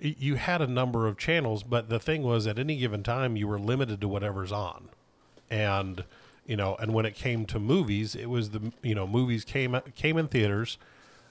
[0.00, 3.46] you had a number of channels, but the thing was at any given time you
[3.48, 4.88] were limited to whatever's on.
[5.50, 6.04] And
[6.46, 9.78] you know, and when it came to movies, it was the you know, movies came
[9.94, 10.78] came in theaters.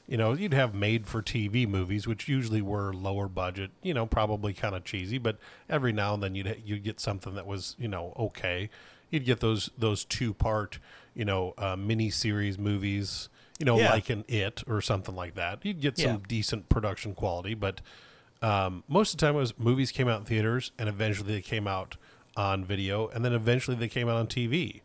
[0.07, 4.05] You know, you'd have made for TV movies, which usually were lower budget, you know,
[4.05, 5.37] probably kind of cheesy, but
[5.69, 8.69] every now and then you'd you'd get something that was, you know, okay.
[9.09, 10.79] You'd get those those two part,
[11.13, 13.91] you know, uh, mini series movies, you know, Yeah.
[13.91, 15.63] like an It or something like that.
[15.63, 16.17] You'd get some Yeah.
[16.27, 17.79] decent production quality, but
[18.43, 21.41] um, most of the time it was movies came out in theaters and eventually they
[21.41, 21.95] came out
[22.35, 24.81] on video and then eventually they came out on TV.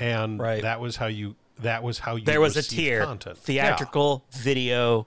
[0.00, 0.60] And right.
[0.60, 3.38] that was how you that was how you There was a tier: content.
[3.38, 5.06] theatrical, video,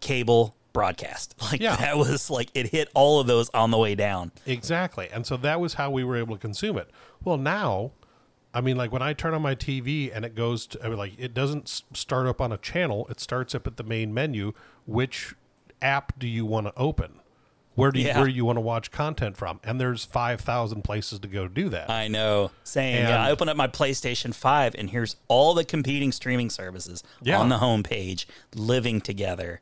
[0.00, 1.34] cable, broadcast.
[1.50, 1.76] Like Yeah.
[1.76, 4.32] that was like it hit all of those on the way down.
[4.44, 5.08] Exactly.
[5.10, 6.90] And so that was how we were able to consume it.
[7.24, 7.92] Well, now
[8.52, 10.98] I mean, like when I turn on my TV and it goes to, I mean,
[10.98, 13.06] like it doesn't start up on a channel.
[13.08, 14.52] It starts up at the main menu.
[14.86, 15.34] Which
[15.80, 17.20] app do you want to open?
[17.78, 18.18] Where do you, Yeah.
[18.18, 19.60] where you want to watch content from?
[19.62, 21.88] And there's five thousand places to go do that.
[21.90, 22.50] I know.
[22.64, 26.50] Saying, And- yeah, I open up my PlayStation 5 and here's all the competing streaming
[26.50, 27.38] services Yeah.
[27.38, 29.60] on the homepage living together.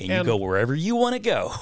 [0.00, 1.52] And, you go wherever you want to go.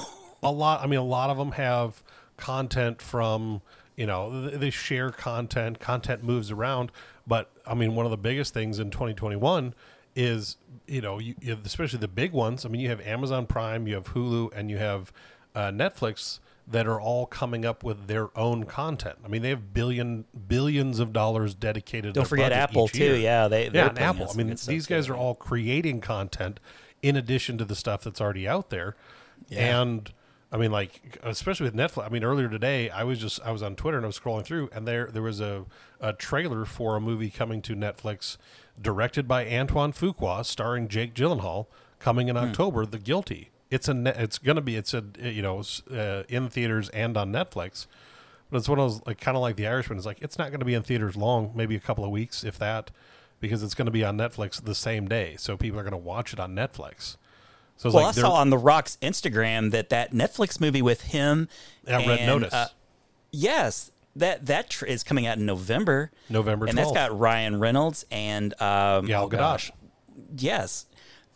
[0.42, 2.02] a lot i mean a lot of them have
[2.36, 3.60] content from
[3.94, 6.90] you know they share content content moves around
[7.26, 9.72] but i mean one of the biggest things in 2021
[10.16, 10.56] is
[10.88, 13.86] you know you, you have, especially the big ones i mean you have amazon prime
[13.86, 15.12] you have hulu and you have
[15.54, 19.74] uh, netflix that are all coming up with their own content i mean they have
[19.74, 22.98] billion billions of dollars dedicated to Don't forget Apple, too.
[23.04, 23.16] year.
[23.16, 25.12] Yeah, they- yeah and apple i mean these guys too.
[25.12, 26.60] are all creating content
[27.02, 28.96] in addition to the stuff that's already out there
[29.50, 30.12] and
[30.54, 32.04] I mean, like especially with Netflix.
[32.04, 34.44] I mean, earlier today, I was just I was on Twitter and I was scrolling
[34.44, 35.64] through, and there there was a,
[35.98, 38.36] a trailer for a movie coming to Netflix,
[38.80, 42.84] directed by Antoine Fuqua, starring Jake Gyllenhaal, coming in October.
[42.84, 43.48] The Guilty.
[43.72, 47.86] It's a it's gonna be it's a you know uh, in theaters and on Netflix.
[48.50, 49.96] But it's one of those like kind of like The Irishman.
[49.96, 52.44] It's like it's not going to be in theaters long, maybe a couple of weeks,
[52.44, 52.90] if that.
[53.42, 55.34] because it's going to be on Netflix the same day.
[55.36, 57.16] So people are going to watch it on Netflix.
[57.76, 61.48] So Well, like I saw on The Rock's Instagram that that Netflix movie with him.
[61.86, 62.54] Yeah, Red Notice.
[62.54, 62.68] uh,
[63.32, 66.12] yes, that that tr- is coming out in November.
[66.30, 69.70] November and that's got Ryan Reynolds and um, Gal oh, Gadot.
[70.36, 70.86] Yes,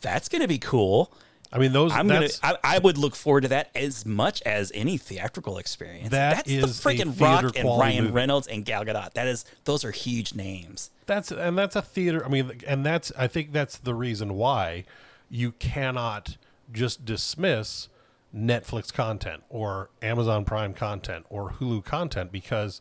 [0.01, 1.13] that's going to be cool.
[1.53, 1.93] I mean, those.
[1.93, 2.29] I'm gonna.
[2.43, 6.11] I, I would look forward to that as much as any theatrical experience.
[6.11, 8.15] That that's is the freaking Rock and Ryan movie.
[8.15, 9.15] Reynolds and Gal Gadot.
[9.15, 9.45] That is.
[9.65, 10.91] Those are huge names.
[11.07, 12.25] That's and that's a theater.
[12.25, 14.85] I mean, and that's I think that's the reason why
[15.31, 16.37] you cannot
[16.73, 17.89] just dismiss
[18.35, 22.81] Netflix content or Amazon Prime content or Hulu content because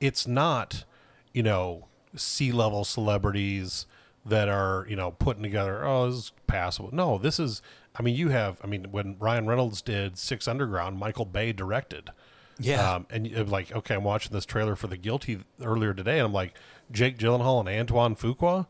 [0.00, 0.84] it's not,
[1.32, 1.86] you know,
[2.16, 3.86] C level celebrities
[4.24, 5.84] that are you know putting together.
[5.84, 6.88] Oh, this is passable.
[6.92, 7.60] No, this is.
[7.98, 8.58] I mean, you have.
[8.62, 12.10] I mean, when Ryan Reynolds did Six Underground, Michael Bay directed.
[12.58, 12.94] Yeah.
[12.94, 16.32] Um, and like, okay, I'm watching this trailer for The Guilty earlier today, and I'm
[16.32, 16.54] like,
[16.90, 18.66] Jake Gyllenhaal and Antoine Fuqua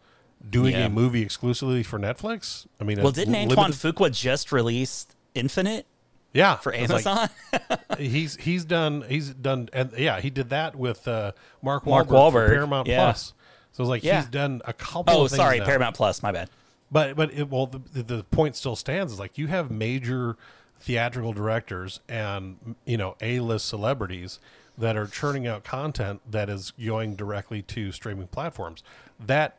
[0.48, 0.86] doing Yeah.
[0.86, 2.66] a movie exclusively for Netflix.
[2.80, 5.86] I mean, well, didn't limited- Antoine Fuqua just release Infinite
[6.32, 7.28] yeah for it's like- Amazon?
[7.98, 12.08] he's he's done he's done and yeah he did that with uh, Mark Wahlberg, Mark
[12.08, 13.04] for Wahlberg, Paramount yeah.
[13.04, 13.32] Plus.
[13.72, 14.20] So it's like Yeah.
[14.20, 15.14] he's done a couple.
[15.14, 15.64] oh, of things sorry, now.
[15.66, 16.22] Paramount Plus.
[16.22, 16.48] My bad.
[16.91, 19.12] But but it, well, the, the point still stands.
[19.14, 20.37] Is like you have major
[20.80, 24.39] theatrical directors and you know a list celebrities
[24.78, 28.82] that are churning out content that is going directly to streaming platforms.
[29.18, 29.59] That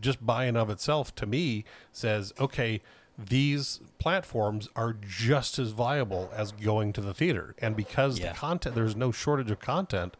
[0.00, 2.80] just by and of itself, to me, says okay.
[3.18, 8.32] These platforms are just as viable as going to the theater, and because Yeah.
[8.32, 10.14] the content, there's no shortage of content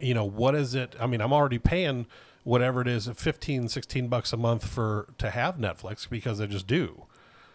[0.00, 2.06] you know what is it i mean i'm already paying
[2.48, 6.66] whatever it is 15 16 bucks a month for to have netflix because i just
[6.66, 7.04] do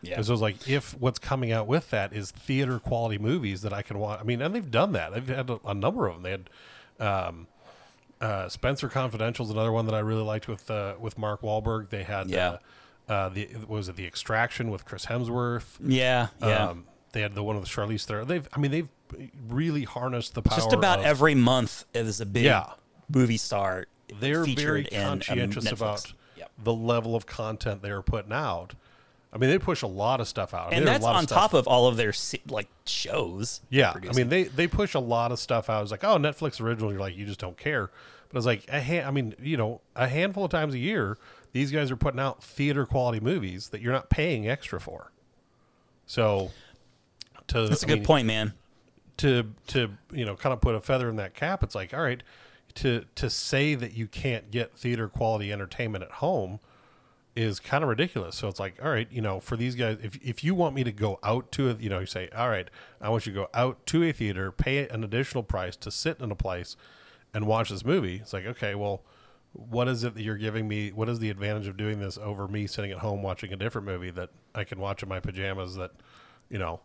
[0.02, 0.16] Yeah.
[0.18, 3.74] and so it's like if what's coming out with that is theater quality movies that
[3.74, 6.22] i can watch i mean and they've done that they've had a, a number of
[6.22, 6.50] them they had
[7.30, 7.48] um
[8.22, 11.90] uh, Spencer Confidential is another one that I really liked with uh, with Mark Wahlberg.
[11.90, 12.58] They had Yeah.
[13.10, 15.66] uh, uh, the was it the Extraction with Chris Hemsworth.
[15.84, 16.28] Yeah.
[16.42, 16.70] Yeah.
[16.70, 18.30] Um, they had the one with Charlize Theron.
[18.30, 18.88] They've I mean they've
[19.50, 20.58] really harnessed the power.
[20.58, 22.68] just about of- every month is a big Yeah.
[23.14, 23.88] movie star.
[24.20, 25.72] They're very in, um, conscientious Netflix.
[25.74, 26.52] about Yep.
[26.64, 28.74] the level of content they are putting out.
[29.32, 30.68] I mean, they push a lot of stuff out.
[30.68, 32.14] I mean, and that's on stuff- top of all of their
[32.48, 33.62] like shows.
[33.70, 33.94] yeah.
[34.10, 35.82] I mean, they they push a lot of stuff out.
[35.82, 36.92] It's like, oh, Netflix original.
[36.92, 37.90] You're like, you just don't care.
[38.30, 41.18] But it's like, a ha- I mean, you know, a handful of times a year,
[41.52, 45.12] these guys are putting out theater quality movies that you're not paying extra for.
[46.06, 46.52] So,
[47.48, 48.54] to that's a I good mean, point, man.
[49.18, 52.02] to to you know kind of put a feather in that cap it's like all
[52.02, 52.22] right
[52.76, 56.60] to to say that you can't get theater quality entertainment at home
[57.36, 60.16] is kind of ridiculous so it's like all right you know for these guys if
[60.24, 62.70] if you want me to go out to a you know you say all right
[63.02, 66.20] i want you to go out to a theater pay an additional price to sit
[66.20, 66.76] in a place
[67.34, 69.02] and watch this movie it's like okay well
[69.54, 72.48] what is it that you're giving me what is the advantage of doing this over
[72.48, 75.76] me sitting at home watching a different movie that i can watch in my pajamas
[75.76, 75.92] that
[76.50, 76.80] you know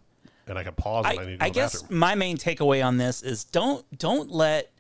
[0.46, 1.98] and i can pause i, I, need to I guess bathroom.
[1.98, 4.70] my main takeaway on this is don't don't let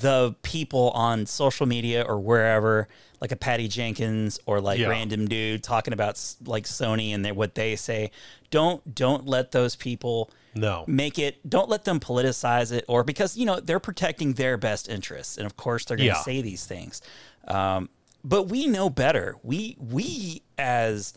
[0.00, 2.86] the people on social media or wherever,
[3.20, 4.86] like a Patty Jenkins or like Yeah.
[4.88, 8.12] random dude talking about like Sony and they, what they say,
[8.50, 10.84] don't don't let those people No.
[10.86, 11.48] make it.
[11.48, 15.46] Don't let them politicize it, or because you know they're protecting their best interests, and
[15.46, 16.22] of course they're going to Yeah.
[16.22, 17.02] say these things.
[17.48, 17.88] Um,
[18.22, 19.36] but we know better.
[19.42, 21.12] We we as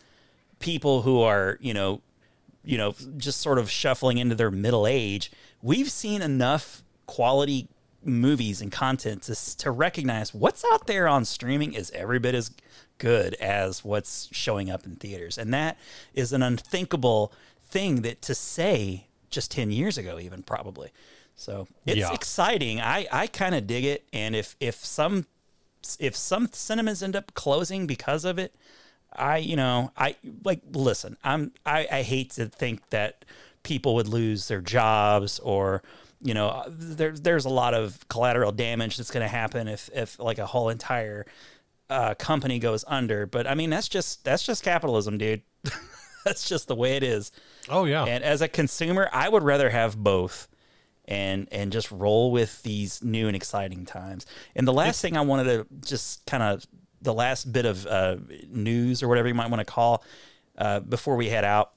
[0.58, 2.02] people who are you know
[2.64, 7.68] you know just sort of shuffling into their middle age we've seen enough quality
[8.06, 12.52] movies and content to, to recognize what's out there on streaming is every bit as
[12.98, 15.38] good as what's showing up in theaters.
[15.38, 15.78] And that
[16.14, 20.92] is an unthinkable thing that to say just 10 years ago even probably.
[21.36, 22.14] So it's Yeah.
[22.14, 22.80] exciting.
[22.80, 24.06] I i kind of dig it.
[24.14, 25.26] And if if some
[26.00, 28.56] if some cinemas end up closing because of it
[29.18, 33.24] I, you know, I like listen, I'm I, I hate to think that
[33.64, 35.84] people would lose their jobs or
[36.22, 40.20] you know, there's there's a lot of collateral damage that's going to happen if if
[40.20, 41.26] like a whole entire
[41.90, 43.26] uh, company goes under.
[43.26, 45.42] But I mean, that's just that's just capitalism, dude.
[46.26, 47.32] that's just the way it is.
[47.70, 48.06] Oh yeah.
[48.06, 50.48] And as a consumer, I would rather have both
[51.06, 54.26] and and just roll with these new and exciting times.
[54.56, 56.66] And the last thing I wanted to just kind of
[57.02, 58.18] the last bit of uh,
[58.50, 60.04] news or whatever you might want to call
[60.58, 61.74] uh, before we head out,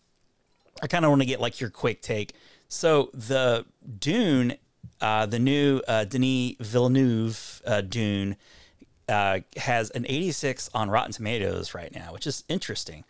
[0.82, 2.34] I kind of want to get like your quick take.
[2.68, 3.64] So the
[3.98, 4.54] Dune,
[5.00, 8.36] uh, the new uh, Denis Villeneuve uh, Dune,
[9.08, 13.04] uh, has an 86 on Rotten Tomatoes right now, which is interesting.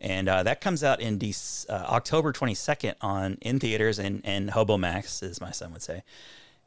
[0.00, 4.50] And uh, that comes out in Dec- uh, October 22nd on in theaters and and
[4.50, 6.04] Hobo Max, as my son would say.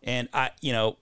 [0.03, 0.97] And I, you know,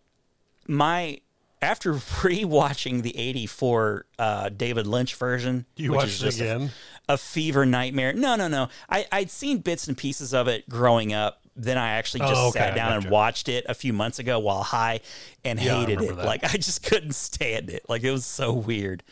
[0.67, 1.21] my
[1.61, 6.71] after rewatching the '84 uh, David Lynch version, You which watched is it again?
[7.09, 8.13] A, fever nightmare.
[8.13, 8.69] No, no, no.
[8.89, 11.41] I I'd seen bits and pieces of it growing up.
[11.55, 14.39] Then I actually just Oh, okay, sat down and watched it a few months ago
[14.39, 15.01] while high,
[15.43, 16.15] and Yeah, hated it.
[16.15, 16.25] that.
[16.25, 17.83] Like I just couldn't stand it.
[17.89, 19.03] Like it was so weird,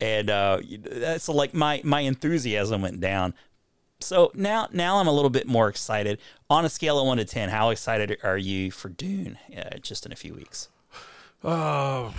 [0.00, 3.34] and uh, so like my my enthusiasm went down.
[4.00, 6.18] So now, now I'm a little bit more excited.
[6.50, 9.38] On a scale of one to ten, how excited are you for Dune?
[9.56, 10.68] Uh, just in a few weeks.
[11.42, 12.10] Uh,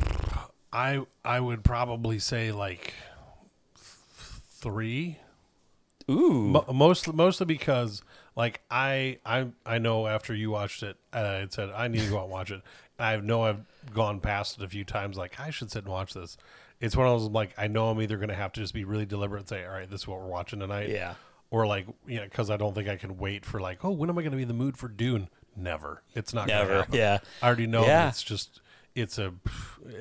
[0.72, 2.94] I I would probably say like
[4.62, 5.20] three.
[6.10, 8.02] Ooh, Mo- mostly mostly because
[8.36, 12.10] like I I I know after you watched it, uh, I said I need to
[12.10, 12.62] go out and watch it.
[12.98, 13.62] I know I've
[13.94, 15.18] gone past it a few times.
[15.18, 16.38] Like I should sit and watch this.
[16.80, 18.86] It's one of those like I know I'm either going to have to just be
[18.86, 20.90] really deliberate and say, all right, this is what we're watching tonight.
[20.90, 21.16] Yeah.
[21.52, 24.10] Or like you know because I don't think I can wait for like oh when
[24.10, 25.28] am I going to be in the mood for Dune?
[25.58, 26.04] Never.
[26.16, 26.48] It's not.
[26.48, 26.88] gonna Never.
[26.92, 27.18] Yeah.
[27.42, 27.86] I already know.
[27.86, 28.08] Yeah.
[28.08, 28.62] It's just
[28.96, 29.34] it's a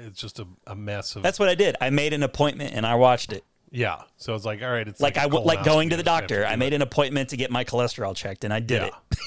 [0.07, 1.75] it's just a, a mess of that's what I did.
[1.81, 3.45] I made an appointment and I watched it.
[3.71, 4.03] Yeah.
[4.17, 4.87] So it's like all right.
[4.87, 6.43] It's Like I w- like going to the You just have doctor.
[6.43, 8.83] to I made an appointment to get my cholesterol checked, and I did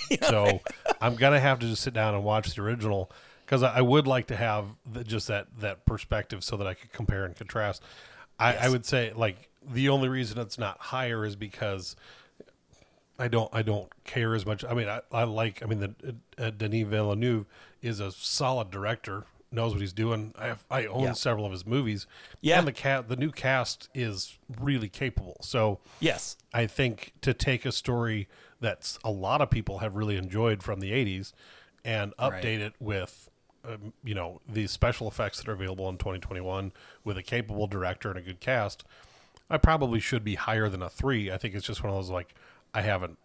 [0.09, 0.23] it.
[0.23, 0.59] so
[1.01, 3.11] I'm gonna have to just sit down and watch the original
[3.45, 6.73] because I, I would like to have the, just that that perspective so that I
[6.73, 7.83] could compare and contrast.
[8.39, 11.95] I, I would say like the only reason it's not higher is because
[13.17, 14.63] I don't I don't care as much.
[14.63, 17.45] I mean I, I like I mean the uh, Denis Villeneuve
[17.81, 20.33] is a solid director knows what he's doing.
[20.37, 21.11] I have, I own Yeah.
[21.13, 22.05] several of his movies.
[22.41, 22.59] Yeah.
[22.59, 25.37] and the cat the new cast is really capable.
[25.41, 26.37] So Yes.
[26.53, 28.27] I think to take a story
[28.59, 31.33] that's a lot of people have really enjoyed from the 80s
[31.85, 32.45] and update Right.
[32.45, 33.29] it with
[33.65, 36.71] um, you know these special effects that are available in 2021
[37.03, 38.83] with a capable director and a good cast
[39.49, 42.09] I probably should be higher than a 3 I think it's just one of those
[42.09, 42.33] like
[42.73, 43.17] I haven't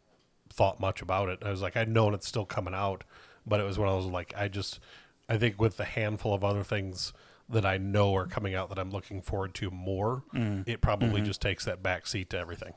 [0.49, 3.05] thought much about it I was like I'd known it's still coming out
[3.47, 4.81] but it was one of those like I just
[5.29, 7.13] I think with the handful of other things
[7.49, 10.67] that I know are coming out that I'm looking forward to more Mm.
[10.69, 11.25] it probably Mm-hmm.
[11.27, 12.73] just takes that back seat to everything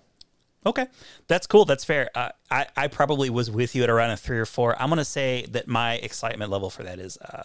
[0.66, 0.88] Okay,
[1.28, 1.64] that's cool.
[1.64, 2.10] That's fair.
[2.14, 4.76] Uh, I I probably was with you at around a three or four.
[4.82, 7.44] I'm gonna say that my excitement level for that is uh,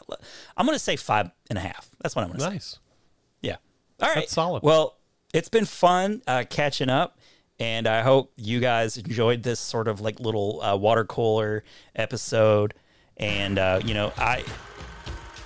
[0.56, 1.88] I'm gonna say five and a half.
[2.00, 2.48] That's what I'm gonna say.
[2.50, 2.78] Nice.
[3.40, 3.56] Yeah.
[4.00, 4.14] All right.
[4.16, 4.64] That's solid.
[4.64, 4.96] Well,
[5.32, 7.18] it's been fun uh, catching up,
[7.60, 11.62] and I hope you guys enjoyed this sort of like little uh, water cooler
[11.94, 12.74] episode.
[13.18, 14.42] And uh, you know, I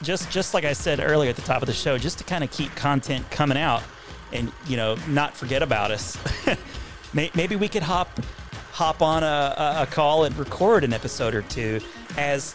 [0.03, 2.45] just just like I said earlier at the top of the show, just to kind
[2.45, 3.83] of keep content coming out,
[4.33, 6.19] and you know, not forget about us.
[7.13, 8.21] Maybe we could hop
[8.73, 11.81] hop on a, a, a call and record an episode or two
[12.19, 12.55] as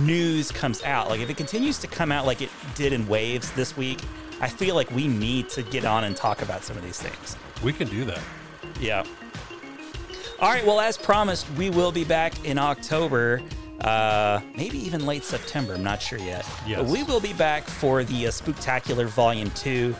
[0.00, 1.08] news comes out.
[1.08, 4.00] Like if it continues to come out like it did in waves this week,
[4.40, 7.36] I feel like we need to get on and talk about some of these things.
[7.62, 8.20] We can do that.
[8.80, 9.04] Yeah.
[10.40, 10.64] All right.
[10.64, 13.42] Well, as promised, we will be back in October,
[13.80, 15.74] uh, maybe even late September.
[15.74, 16.46] I'm not sure yet.
[16.66, 16.80] Yes.
[16.80, 19.94] But we will be back for the uh, Spooktacular Volume Two,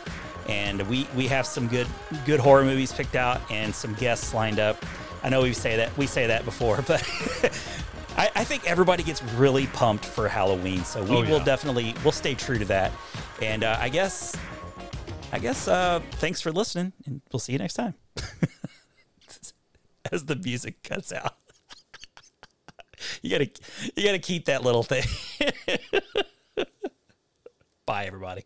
[0.47, 1.87] and we we have some good
[2.25, 4.83] good horror movies picked out and some guests lined up.
[5.23, 7.01] I know we say that we say that before, but.
[8.17, 12.11] I, I think everybody gets really pumped for Halloween, so we Oh, will definitely we'll
[12.11, 12.91] stay true to that.
[13.41, 14.35] And uh, I guess
[15.31, 17.93] I guess uh, thanks for listening, and we'll see you next time.
[20.11, 21.35] As the music cuts out,
[23.21, 23.49] you gotta
[23.95, 25.03] you gotta keep that little thing.
[27.85, 28.45] Bye, everybody.